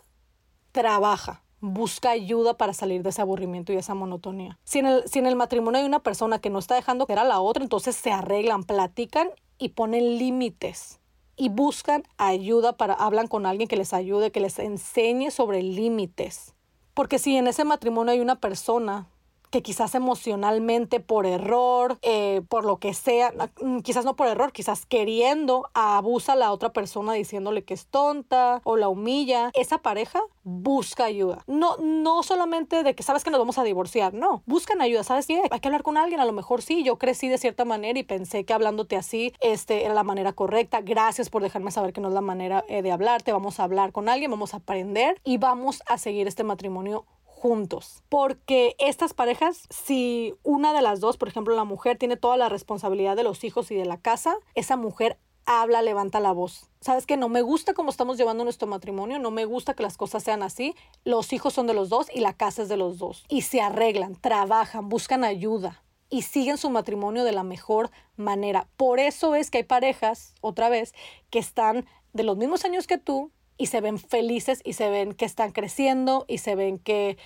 trabaja 0.79 1.43
busca 1.61 2.11
ayuda 2.11 2.55
para 2.55 2.73
salir 2.73 3.03
de 3.03 3.09
ese 3.09 3.21
aburrimiento 3.21 3.73
y 3.73 3.75
esa 3.75 3.93
monotonía. 3.93 4.57
Si 4.63 4.79
en, 4.79 4.85
el, 4.85 5.03
si 5.09 5.19
en 5.19 5.27
el 5.27 5.35
matrimonio 5.35 5.81
hay 5.81 5.85
una 5.85 5.99
persona 5.99 6.39
que 6.39 6.49
no 6.49 6.57
está 6.57 6.75
dejando 6.75 7.05
que 7.05 7.11
era 7.11 7.25
la 7.25 7.41
otra, 7.41 7.63
entonces 7.63 7.97
se 7.97 8.11
arreglan, 8.11 8.63
platican 8.63 9.29
y 9.57 9.69
ponen 9.69 10.17
límites 10.17 10.99
y 11.35 11.49
buscan 11.49 12.03
ayuda 12.17 12.77
para, 12.77 12.93
hablan 12.93 13.27
con 13.27 13.45
alguien 13.45 13.67
que 13.67 13.75
les 13.75 13.93
ayude, 13.93 14.31
que 14.31 14.39
les 14.39 14.57
enseñe 14.57 15.31
sobre 15.31 15.61
límites. 15.61 16.55
Porque 16.93 17.19
si 17.19 17.35
en 17.35 17.47
ese 17.47 17.65
matrimonio 17.65 18.13
hay 18.13 18.19
una 18.19 18.39
persona 18.39 19.09
que 19.49 19.61
quizás 19.61 19.95
emocionalmente 19.95 20.99
por 20.99 21.25
error, 21.25 21.97
eh, 22.01 22.41
por 22.49 22.65
lo 22.65 22.77
que 22.77 22.93
sea, 22.93 23.33
mm, 23.61 23.79
quizás 23.79 24.05
no 24.05 24.15
por 24.15 24.27
error, 24.27 24.51
quizás 24.51 24.85
queriendo, 24.85 25.69
abusa 25.73 26.33
a 26.33 26.35
la 26.35 26.51
otra 26.51 26.71
persona 26.71 27.13
diciéndole 27.13 27.63
que 27.63 27.73
es 27.73 27.87
tonta 27.87 28.61
o 28.63 28.77
la 28.77 28.89
humilla, 28.89 29.51
esa 29.53 29.79
pareja 29.79 30.21
busca 30.43 31.05
ayuda. 31.05 31.43
No, 31.47 31.77
no 31.77 32.23
solamente 32.23 32.83
de 32.83 32.95
que 32.95 33.03
sabes 33.03 33.23
que 33.23 33.31
nos 33.31 33.39
vamos 33.39 33.57
a 33.57 33.63
divorciar, 33.63 34.13
no, 34.13 34.43
buscan 34.45 34.81
ayuda, 34.81 35.03
¿sabes 35.03 35.27
qué? 35.27 35.41
Hay 35.51 35.59
que 35.59 35.67
hablar 35.67 35.83
con 35.83 35.97
alguien, 35.97 36.19
a 36.19 36.25
lo 36.25 36.31
mejor 36.31 36.61
sí, 36.61 36.83
yo 36.83 36.97
crecí 36.97 37.27
de 37.27 37.37
cierta 37.37 37.65
manera 37.65 37.99
y 37.99 38.03
pensé 38.03 38.43
que 38.43 38.53
hablándote 38.53 38.95
así 38.95 39.33
este, 39.41 39.85
era 39.85 39.93
la 39.93 40.03
manera 40.03 40.33
correcta, 40.33 40.81
gracias 40.81 41.29
por 41.29 41.41
dejarme 41.41 41.71
saber 41.71 41.93
que 41.93 42.01
no 42.01 42.07
es 42.07 42.13
la 42.13 42.21
manera 42.21 42.63
eh, 42.67 42.81
de 42.81 42.91
hablarte, 42.91 43.31
vamos 43.31 43.59
a 43.59 43.63
hablar 43.63 43.91
con 43.91 44.09
alguien, 44.09 44.31
vamos 44.31 44.53
a 44.53 44.57
aprender 44.57 45.19
y 45.23 45.37
vamos 45.37 45.83
a 45.87 45.97
seguir 45.97 46.27
este 46.27 46.43
matrimonio 46.43 47.05
juntos. 47.39 48.03
Porque 48.09 48.75
estas 48.79 49.13
parejas, 49.13 49.63
si 49.69 50.35
una 50.43 50.73
de 50.73 50.81
las 50.81 50.99
dos, 50.99 51.17
por 51.17 51.29
ejemplo 51.29 51.55
la 51.55 51.63
mujer, 51.63 51.97
tiene 51.97 52.17
toda 52.17 52.37
la 52.37 52.49
responsabilidad 52.49 53.15
de 53.15 53.23
los 53.23 53.43
hijos 53.43 53.71
y 53.71 53.75
de 53.75 53.85
la 53.85 53.97
casa, 53.97 54.35
esa 54.55 54.75
mujer 54.75 55.17
habla, 55.45 55.81
levanta 55.81 56.19
la 56.19 56.33
voz. 56.33 56.69
¿Sabes 56.81 57.05
que 57.05 57.17
No 57.17 57.29
me 57.29 57.41
gusta 57.41 57.73
cómo 57.73 57.89
estamos 57.89 58.17
llevando 58.17 58.43
nuestro 58.43 58.67
matrimonio, 58.67 59.19
no 59.19 59.31
me 59.31 59.45
gusta 59.45 59.73
que 59.73 59.83
las 59.83 59.97
cosas 59.97 60.23
sean 60.23 60.43
así. 60.43 60.75
Los 61.05 61.33
hijos 61.33 61.53
son 61.53 61.65
de 61.65 61.73
los 61.73 61.89
dos 61.89 62.07
y 62.13 62.19
la 62.19 62.33
casa 62.33 62.63
es 62.63 62.69
de 62.69 62.77
los 62.77 62.97
dos. 62.97 63.23
Y 63.29 63.41
se 63.41 63.61
arreglan, 63.61 64.15
trabajan, 64.15 64.89
buscan 64.89 65.23
ayuda 65.23 65.83
y 66.09 66.23
siguen 66.23 66.57
su 66.57 66.69
matrimonio 66.69 67.23
de 67.23 67.31
la 67.31 67.43
mejor 67.43 67.89
manera. 68.15 68.67
Por 68.77 68.99
eso 68.99 69.35
es 69.35 69.49
que 69.49 69.59
hay 69.59 69.63
parejas, 69.63 70.33
otra 70.41 70.69
vez, 70.69 70.93
que 71.29 71.39
están 71.39 71.85
de 72.13 72.23
los 72.23 72.37
mismos 72.37 72.65
años 72.65 72.87
que 72.87 72.97
tú, 72.97 73.31
y 73.59 73.67
se 73.67 73.81
ven 73.81 73.99
felices 73.99 74.61
y 74.63 74.73
se 74.73 74.89
ven 74.89 75.13
que 75.13 75.25
están 75.25 75.51
creciendo 75.51 76.25
y 76.27 76.39
se 76.39 76.55
ven 76.55 76.79
que, 76.79 77.17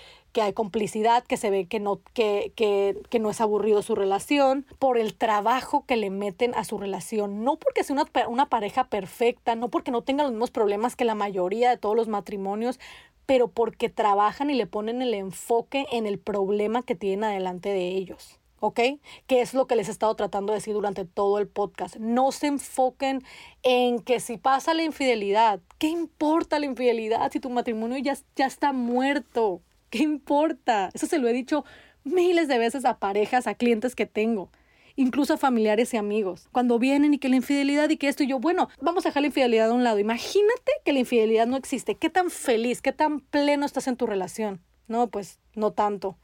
hay 0.41 0.51
complicidad, 0.51 1.23
que 1.23 1.37
se 1.37 1.51
ve 1.51 1.67
que 1.67 1.79
no, 1.79 2.01
que, 2.13 2.51
que, 2.55 3.19
no 3.19 3.29
es 3.29 3.39
aburrido 3.39 3.83
su 3.83 3.93
relación, 3.93 4.65
por 4.79 4.97
el 4.97 5.13
trabajo 5.13 5.85
que 5.85 5.95
le 5.95 6.09
meten 6.09 6.55
a 6.55 6.63
su 6.63 6.79
relación, 6.79 7.43
no 7.43 7.57
porque 7.57 7.83
sea 7.83 7.95
una, 7.95 8.27
una 8.27 8.49
pareja 8.49 8.85
perfecta, 8.85 9.53
no 9.53 9.69
porque 9.69 9.91
no 9.91 10.01
tenga 10.01 10.23
los 10.23 10.31
mismos 10.31 10.49
problemas 10.49 10.95
que 10.95 11.05
la 11.05 11.13
mayoría 11.13 11.69
de 11.69 11.77
todos 11.77 11.95
los 11.95 12.07
matrimonios, 12.07 12.79
pero 13.27 13.47
porque 13.47 13.89
trabajan 13.89 14.49
y 14.49 14.55
le 14.55 14.65
ponen 14.65 15.03
el 15.03 15.13
enfoque 15.13 15.85
en 15.91 16.07
el 16.07 16.17
problema 16.17 16.81
que 16.81 16.95
tienen 16.95 17.25
adelante 17.25 17.69
de 17.69 17.89
ellos. 17.89 18.39
¿Ok? 18.63 18.79
Que 19.27 19.41
es 19.41 19.53
lo 19.53 19.67
que 19.67 19.75
les 19.75 19.89
he 19.89 19.91
estado 19.91 20.15
tratando 20.15 20.53
de 20.53 20.59
decir 20.59 20.73
durante 20.73 21.03
todo 21.03 21.37
el 21.37 21.47
podcast. 21.47 21.97
No 21.97 22.31
se 22.31 22.47
enfoquen 22.47 23.21
en 23.61 23.99
que 23.99 24.21
si 24.21 24.37
pasa 24.37 24.73
la 24.73 24.83
infidelidad, 24.83 25.59
¿qué 25.79 25.87
importa 25.87 26.59
la 26.59 26.65
infidelidad 26.65 27.29
si 27.29 27.41
tu 27.41 27.49
matrimonio 27.49 27.97
ya, 27.97 28.17
ya 28.37 28.45
está 28.45 28.71
muerto? 28.71 29.61
¿Qué 29.89 29.99
importa? 29.99 30.89
Eso 30.93 31.07
se 31.07 31.19
lo 31.19 31.27
he 31.27 31.33
dicho 31.33 31.65
miles 32.05 32.47
de 32.47 32.57
veces 32.57 32.85
a 32.85 32.99
parejas, 32.99 33.47
a 33.47 33.55
clientes 33.55 33.95
que 33.95 34.05
tengo 34.05 34.49
incluso 34.95 35.33
a 35.33 35.37
familiares 35.37 35.91
y 35.95 35.97
amigos. 35.97 36.47
Cuando 36.51 36.77
vienen 36.77 37.15
y 37.15 37.17
que 37.17 37.27
la 37.27 37.35
infidelidad 37.35 37.89
y 37.89 37.97
que 37.97 38.07
esto 38.07 38.21
y 38.23 38.27
yo, 38.27 38.39
bueno, 38.39 38.69
vamos 38.79 39.03
a 39.03 39.09
dejar 39.09 39.21
la 39.21 39.27
infidelidad 39.27 39.71
a 39.71 39.73
un 39.73 39.83
lado. 39.83 39.97
Imagínate 39.97 40.71
que 40.85 40.93
la 40.93 40.99
infidelidad 40.99 41.47
no 41.47 41.57
existe. 41.57 41.95
¿Qué 41.95 42.11
tan 42.11 42.29
feliz, 42.29 42.79
qué 42.79 42.91
tan 42.91 43.19
pleno 43.19 43.65
estás 43.65 43.87
en 43.87 43.97
tu 43.97 44.05
relación? 44.05 44.61
No, 44.87 45.07
pues 45.07 45.39
no 45.55 45.71
tanto. 45.71 46.15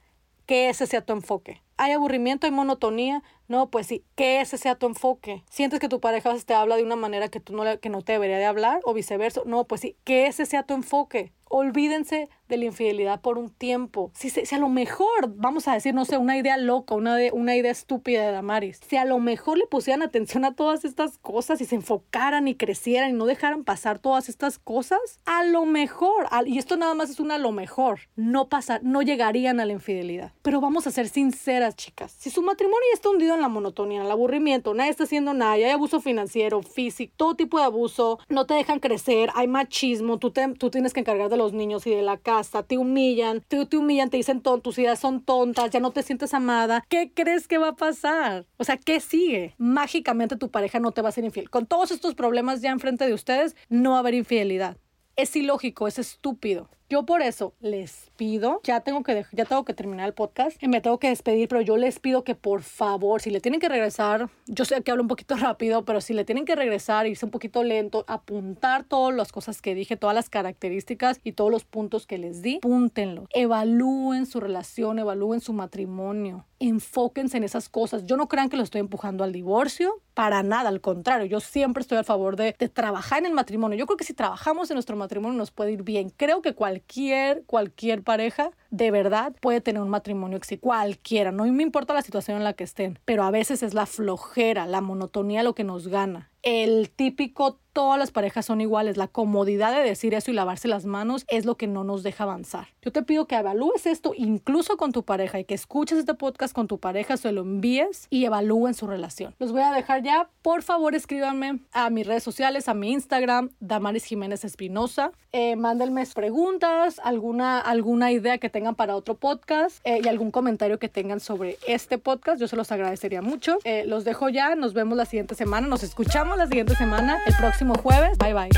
Que 0.46 0.70
ese 0.70 0.86
sea 0.86 1.02
tu 1.02 1.14
enfoque 1.14 1.64
hay 1.80 1.94
aburrimiento, 1.94 2.46
hay 2.46 2.52
monotonía. 2.52 3.24
No, 3.48 3.72
pues 3.72 3.88
sí, 3.88 4.04
que 4.16 4.42
ese 4.42 4.58
sea 4.58 4.76
tu 4.76 4.86
enfoque. 4.86 5.44
Sientes 5.50 5.80
que 5.80 5.90
tu 5.90 6.00
pareja 6.00 6.36
te 6.46 6.54
habla 6.54 6.76
de 6.76 6.84
una 6.84 6.96
manera 6.96 7.30
que 7.30 7.40
tú 7.40 7.56
no, 7.56 7.80
que 7.80 7.90
no 7.90 8.04
te 8.04 8.12
debería 8.12 8.38
de 8.38 8.46
hablar 8.46 8.82
o 8.84 8.94
viceversa. 8.94 9.42
No, 9.46 9.64
pues 9.64 9.82
sí, 9.82 9.96
que 10.04 10.28
ese 10.28 10.46
sea 10.46 10.64
tu 10.64 10.76
enfoque. 10.76 11.32
Olvídense 11.52 12.30
de 12.48 12.58
la 12.58 12.66
infidelidad 12.66 13.22
por 13.22 13.40
un 13.40 13.50
tiempo. 13.50 14.12
Si, 14.14 14.30
si, 14.30 14.54
a 14.54 14.60
lo 14.60 14.70
mejor, 14.70 15.34
vamos 15.36 15.68
a 15.68 15.74
decir, 15.74 15.96
no 15.96 16.06
sé, 16.06 16.18
una 16.18 16.38
idea 16.38 16.58
loca, 16.58 16.94
una, 16.94 17.16
de, 17.16 17.32
una 17.32 17.56
idea 17.56 17.72
estúpida 17.72 18.24
de 18.24 18.32
Damaris, 18.32 18.80
si 18.88 18.98
a 18.98 19.06
lo 19.06 19.18
mejor 19.20 19.58
le 19.58 19.66
pusieran 19.66 20.04
atención 20.04 20.46
a 20.46 20.54
todas 20.54 20.86
estas 20.86 21.18
cosas 21.18 21.60
y 21.62 21.66
se 21.66 21.76
enfocaran 21.76 22.48
y 22.48 22.56
crecieran 22.56 23.10
y 23.10 23.14
no 23.14 23.26
dejaran 23.26 23.64
pasar 23.64 23.98
todas 23.98 24.30
estas 24.30 24.60
cosas, 24.60 25.00
a 25.26 25.44
lo 25.44 25.66
mejor, 25.66 26.28
y 26.46 26.60
esto 26.60 26.78
nada 26.78 26.94
más 26.94 27.10
es 27.10 27.20
una 27.20 27.36
a 27.36 27.40
lo 27.40 27.52
mejor, 27.52 28.02
no 28.16 28.48
pasar, 28.48 28.84
no 28.84 29.02
llegarían 29.02 29.60
a 29.60 29.66
la 29.66 29.74
infidelidad. 29.74 30.34
Pero 30.44 30.62
vamos 30.62 30.86
a 30.86 30.92
ser 30.92 31.08
sinceras, 31.08 31.69
chicas. 31.76 32.16
Si 32.18 32.30
su 32.30 32.42
matrimonio 32.42 32.80
ya 32.92 32.96
está 32.96 33.10
hundido 33.10 33.36
en 33.36 33.42
la 33.42 33.48
monotonía, 33.48 34.00
en 34.00 34.06
el 34.06 34.12
aburrimiento, 34.12 34.74
nadie 34.74 34.92
está 34.92 35.04
haciendo 35.04 35.34
nada, 35.34 35.54
hay 35.54 35.64
abuso 35.66 36.00
financiero, 36.02 36.62
físico, 36.62 37.14
todo 37.16 37.36
tipo 37.36 37.58
de 37.60 37.66
abuso, 37.66 38.20
no 38.30 38.46
te 38.46 38.54
dejan 38.54 38.80
crecer, 38.80 39.30
hay 39.36 39.48
machismo, 39.48 40.20
tú, 40.20 40.32
tienes 40.32 40.94
que 40.94 41.00
encargar 41.00 41.30
de 41.30 41.38
los 41.38 41.54
niños 41.54 41.86
y 41.88 41.92
de 41.92 42.02
la 42.02 42.18
casa, 42.18 42.64
te 42.64 42.78
humillan, 42.78 43.42
te, 43.48 43.68
humillan, 43.78 44.10
te 44.10 44.18
dicen 44.18 44.42
tontos, 44.42 44.76
tus 44.76 44.80
ideas 44.80 45.00
son 45.00 45.22
tontas, 45.22 45.70
ya 45.72 45.80
no 45.80 45.92
te 45.92 46.04
sientes 46.04 46.34
amada, 46.34 46.86
¿qué 46.90 47.12
crees 47.14 47.48
que 47.48 47.58
va 47.58 47.70
a 47.70 47.76
pasar? 47.76 48.46
O 48.58 48.64
sea, 48.64 48.78
¿qué 48.78 49.00
sigue? 49.00 49.56
Mágicamente 49.58 50.36
tu 50.36 50.50
pareja 50.50 50.80
no 50.80 50.92
te 50.92 51.02
va 51.02 51.10
a 51.10 51.14
ser 51.14 51.24
infiel. 51.24 51.50
Con 51.50 51.66
todos 51.66 51.92
estos 51.92 52.16
problemas 52.16 52.62
ya 52.62 52.72
enfrente 52.72 53.06
de 53.06 53.14
ustedes, 53.14 53.56
no 53.70 53.92
va 53.92 53.98
a 53.98 54.00
haber 54.00 54.14
infidelidad. 54.14 54.78
Es 55.16 55.36
ilógico, 55.36 55.88
es 55.88 56.00
estúpido. 56.00 56.70
Yo 56.90 57.06
por 57.06 57.22
eso 57.22 57.54
les 57.60 58.10
pido, 58.18 58.62
ya 58.64 58.82
tengo 58.82 59.04
que, 59.04 59.24
ya 59.32 59.46
tengo 59.46 59.64
que 59.64 59.76
terminar 59.76 60.08
el 60.08 60.16
podcast, 60.16 60.62
y 60.62 60.68
me 60.68 60.82
tengo 60.82 60.98
que 60.98 61.10
despedir, 61.10 61.48
pero 61.48 61.62
yo 61.62 61.78
les 61.78 62.00
pido 62.00 62.24
que 62.24 62.34
por 62.34 62.64
favor, 62.64 63.22
si 63.22 63.30
le 63.30 63.42
tienen 63.42 63.60
que 63.60 63.70
regresar, 63.70 64.28
yo 64.48 64.66
sé 64.66 64.82
que 64.82 64.90
hablo 64.90 65.04
un 65.04 65.08
poquito 65.08 65.36
rápido, 65.38 65.86
pero 65.86 66.02
si 66.02 66.16
le 66.16 66.26
tienen 66.26 66.46
que 66.46 66.56
regresar, 66.56 67.06
irse 67.06 67.26
un 67.26 67.32
poquito 67.32 67.64
lento, 67.64 68.06
apuntar 68.08 68.86
todas 68.86 69.16
las 69.16 69.32
cosas 69.32 69.62
que 69.62 69.76
dije, 69.76 69.98
todas 69.98 70.16
las 70.16 70.32
características 70.32 71.20
y 71.24 71.34
todos 71.34 71.52
los 71.52 71.64
puntos 71.64 72.08
que 72.08 72.18
les 72.18 72.42
di, 72.42 72.58
púntenlo. 72.60 73.28
Evalúen 73.36 74.26
su 74.26 74.40
relación, 74.40 74.98
evalúen 74.98 75.42
su 75.42 75.54
matrimonio 75.54 76.48
enfóquense 76.60 77.38
en 77.38 77.44
esas 77.44 77.70
cosas. 77.70 78.06
Yo 78.06 78.18
no 78.18 78.28
crean 78.28 78.50
que 78.50 78.58
lo 78.58 78.64
estoy 78.64 78.82
empujando 78.82 79.24
al 79.24 79.32
divorcio, 79.32 80.02
para 80.14 80.44
nada, 80.44 80.70
al 80.70 80.82
contrario, 80.82 81.26
yo 81.26 81.40
siempre 81.40 81.82
estoy 81.82 81.98
a 81.98 82.04
favor 82.04 82.36
de, 82.36 82.56
de, 82.60 82.68
trabajar 82.68 83.20
en 83.20 83.28
el 83.28 83.34
matrimonio. 83.34 83.78
Yo 83.78 83.86
creo 83.86 83.96
que 83.96 84.04
si 84.04 84.14
trabajamos 84.14 84.70
en 84.70 84.76
nuestro 84.76 84.98
matrimonio 84.98 85.38
nos 85.38 85.52
puede 85.52 85.72
ir 85.72 85.84
bien. 85.84 86.10
Creo 86.10 86.42
que 86.42 86.54
cualquier, 86.80 87.44
cualquier 87.46 88.04
pareja 88.04 88.52
de 88.70 88.92
verdad 88.92 89.36
puede 89.42 89.62
tener 89.62 89.82
un 89.82 89.90
matrimonio 89.90 90.38
exitoso. 90.38 90.62
Cualquiera, 90.62 91.32
no 91.32 91.46
me 91.46 91.64
importa 91.64 91.94
la 91.94 92.02
situación 92.02 92.38
en 92.38 92.44
la 92.44 92.54
que 92.54 92.64
estén, 92.64 93.00
pero 93.06 93.24
a 93.24 93.32
veces 93.32 93.64
es 93.64 93.74
la 93.74 93.86
flojera, 93.86 94.66
la 94.66 94.82
monotonía 94.82 95.44
lo 95.44 95.56
que 95.56 95.64
nos 95.64 95.88
gana 95.88 96.30
el 96.50 96.90
típico 96.90 97.60
todas 97.74 98.00
las 98.00 98.12
parejas 98.12 98.46
son 98.48 98.60
iguales, 98.60 98.98
la 98.98 99.08
comodidad 99.08 99.72
de 99.72 99.88
decir 99.88 100.14
eso 100.14 100.32
y 100.32 100.34
lavarse 100.34 100.68
las 100.68 100.86
manos 100.86 101.24
es 101.28 101.46
lo 101.46 101.56
que 101.56 101.68
no 101.68 101.84
nos 101.84 102.04
deja 102.04 102.24
avanzar. 102.24 102.68
Yo 102.82 102.92
te 102.92 103.04
pido 103.04 103.28
que 103.28 103.36
evalúes 103.36 103.86
esto 103.86 104.14
incluso 104.18 104.76
con 104.76 104.92
tu 104.92 105.04
pareja 105.04 105.40
y 105.40 105.46
que 105.46 105.54
escuches 105.54 106.00
este 106.00 106.16
podcast 106.16 106.54
con 106.54 106.68
tu 106.68 106.80
pareja, 106.80 107.18
se 107.18 107.32
lo 107.32 107.42
envíes 107.42 108.08
y 108.10 108.26
evalúen 108.26 108.74
su 108.74 108.88
relación. 108.88 109.36
Los 109.38 109.52
voy 109.52 109.62
a 109.62 109.72
dejar 109.72 110.04
ya. 110.04 110.30
Por 110.42 110.64
favor, 110.64 110.96
escríbanme 110.96 111.60
a 111.72 111.90
mis 111.90 112.08
redes 112.08 112.24
sociales, 112.24 112.68
a 112.68 112.74
mi 112.74 112.92
Instagram, 112.92 113.52
Damaris 113.60 114.06
Jiménez 114.06 114.44
Espinosa. 114.44 115.12
Eh, 115.32 115.56
mándenme 115.56 116.06
preguntas, 116.14 117.00
alguna, 117.04 117.60
alguna 117.60 118.12
idea 118.12 118.40
que 118.40 118.50
tengan 118.50 118.74
para 118.74 118.96
otro 118.96 119.16
podcast 119.16 119.80
eh, 119.84 120.02
y 120.04 120.08
algún 120.08 120.32
comentario 120.32 120.80
que 120.80 120.90
tengan 120.90 121.20
sobre 121.20 121.58
este 121.68 121.98
podcast. 121.98 122.42
Yo 122.42 122.48
se 122.48 122.56
los 122.56 122.72
agradecería 122.72 123.22
mucho. 123.22 123.60
Eh, 123.64 123.84
los 123.86 124.06
dejo 124.06 124.30
ya. 124.30 124.56
Nos 124.56 124.74
vemos 124.74 124.98
la 124.98 125.06
siguiente 125.06 125.36
semana. 125.36 125.68
Nos 125.68 125.84
escuchamos 125.84 126.39
la 126.40 126.48
siguiente 126.48 126.74
semana, 126.76 127.20
el 127.26 127.36
próximo 127.36 127.76
jueves. 127.76 128.18
Bye 128.18 128.34
bye. 128.34 128.50